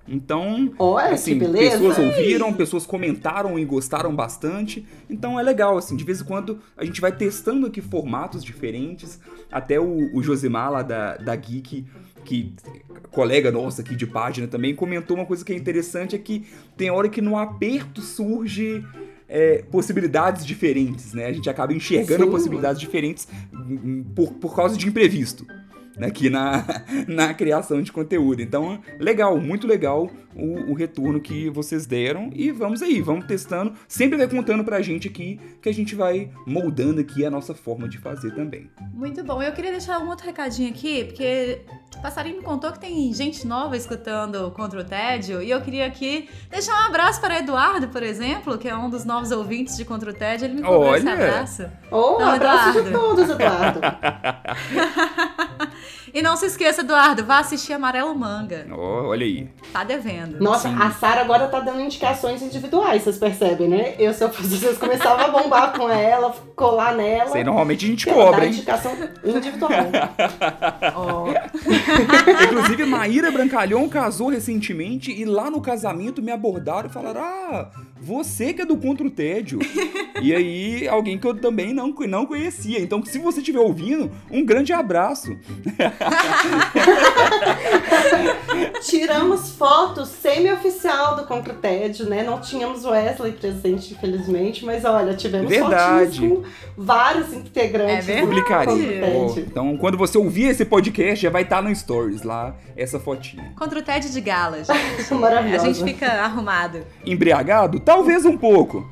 [0.07, 4.87] Então, Olha, assim, pessoas ouviram, pessoas comentaram e gostaram bastante.
[5.09, 9.19] Então é legal, assim, de vez em quando a gente vai testando aqui formatos diferentes.
[9.51, 11.85] Até o, o Josimar lá da, da Geek,
[12.23, 12.53] que
[13.11, 16.47] colega nossa aqui de página também, comentou uma coisa que é interessante, é que
[16.77, 18.85] tem hora que no aperto surge
[19.27, 21.25] é, possibilidades diferentes, né?
[21.25, 22.31] A gente acaba enxergando Sim.
[22.31, 25.45] possibilidades diferentes hum, hum, por, por causa de imprevisto
[26.05, 26.63] aqui na,
[27.07, 28.41] na criação de conteúdo.
[28.41, 32.29] Então, legal, muito legal o, o, retorno que vocês deram.
[32.33, 33.73] E vamos aí, vamos testando.
[33.87, 37.89] Sempre vai contando pra gente aqui que a gente vai moldando aqui a nossa forma
[37.89, 38.69] de fazer também.
[38.93, 39.41] Muito bom.
[39.41, 41.61] Eu queria deixar um outro recadinho aqui, porque
[41.97, 45.41] o Passarinho me contou que tem gente nova escutando Contra o Tédio.
[45.41, 49.03] E eu queria aqui deixar um abraço para Eduardo, por exemplo, que é um dos
[49.03, 50.45] novos ouvintes de Contra o Tédio.
[50.45, 51.65] Ele me cobrou esse abraço.
[51.89, 52.83] Oh, Não, abraço Eduardo.
[52.83, 53.79] de todos, Eduardo.
[56.17, 58.65] E não se esqueça, Eduardo, vá assistir Amarelo Manga.
[58.71, 59.47] Oh, olha aí.
[59.71, 60.41] Tá devendo.
[60.41, 60.75] Nossa, Sim.
[60.79, 63.93] a Sara agora tá dando indicações individuais, vocês percebem, né?
[63.99, 67.29] Eu, se eu fosse vocês, começava a bombar com ela, colar nela.
[67.29, 68.51] Sei, normalmente a gente cobra, hein?
[68.51, 69.69] indicação individual.
[70.97, 71.27] oh.
[72.45, 77.69] Inclusive, Maíra Brancalhão casou recentemente e lá no casamento me abordaram e falaram: Ah,
[78.01, 79.59] você que é do Contra o Tédio.
[80.21, 82.79] e aí, alguém que eu também não, não conhecia.
[82.79, 85.37] Então, se você estiver ouvindo, um grande abraço.
[88.81, 92.23] Tiramos fotos semi-oficial do Contra o Tédio, né?
[92.23, 96.19] Não tínhamos Wesley presente, infelizmente, mas olha, tivemos verdade.
[96.19, 96.43] fotinhos com
[96.77, 98.27] vários integrantes é do.
[98.27, 103.53] Oh, então, quando você ouvir esse podcast, já vai estar no Stories lá, essa fotinha.
[103.57, 105.13] Contra o Tédio de gala, gente.
[105.13, 105.65] Maravilhoso.
[105.65, 106.79] A gente fica arrumado.
[107.05, 107.79] Embriagado?
[107.79, 108.89] Talvez um pouco.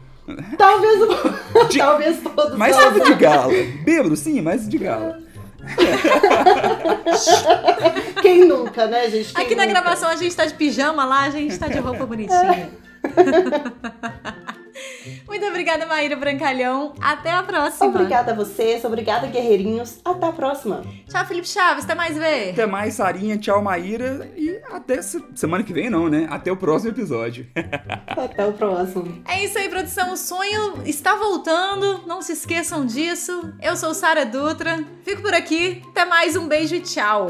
[0.57, 1.65] Talvez um pouco.
[1.69, 1.77] De...
[1.77, 2.57] Talvez todos.
[2.57, 3.53] Mas sabe de gala.
[3.83, 5.19] Bêbado, sim, mas de gala.
[8.21, 9.33] Quem nunca, né, gente?
[9.33, 9.67] Quem Aqui nunca?
[9.67, 12.69] na gravação a gente tá de pijama, lá a gente tá de roupa bonitinha.
[15.27, 16.93] Muito obrigada, Maíra Brancalhão.
[17.01, 17.87] Até a próxima.
[17.87, 19.99] Obrigada a vocês, obrigada, guerreirinhos.
[20.03, 20.83] Até a próxima.
[21.09, 21.85] Tchau, Felipe Chaves.
[21.85, 22.51] Até mais ver.
[22.51, 23.37] Até mais, Sarinha.
[23.37, 24.29] Tchau, Maíra.
[24.35, 26.27] E até semana que vem, não, né?
[26.29, 27.47] Até o próximo episódio.
[28.07, 29.21] até o próximo.
[29.27, 30.13] É isso aí, produção.
[30.13, 32.01] O sonho está voltando.
[32.05, 33.53] Não se esqueçam disso.
[33.61, 34.83] Eu sou Sara Dutra.
[35.03, 35.81] Fico por aqui.
[35.89, 36.35] Até mais.
[36.35, 37.27] Um beijo e tchau.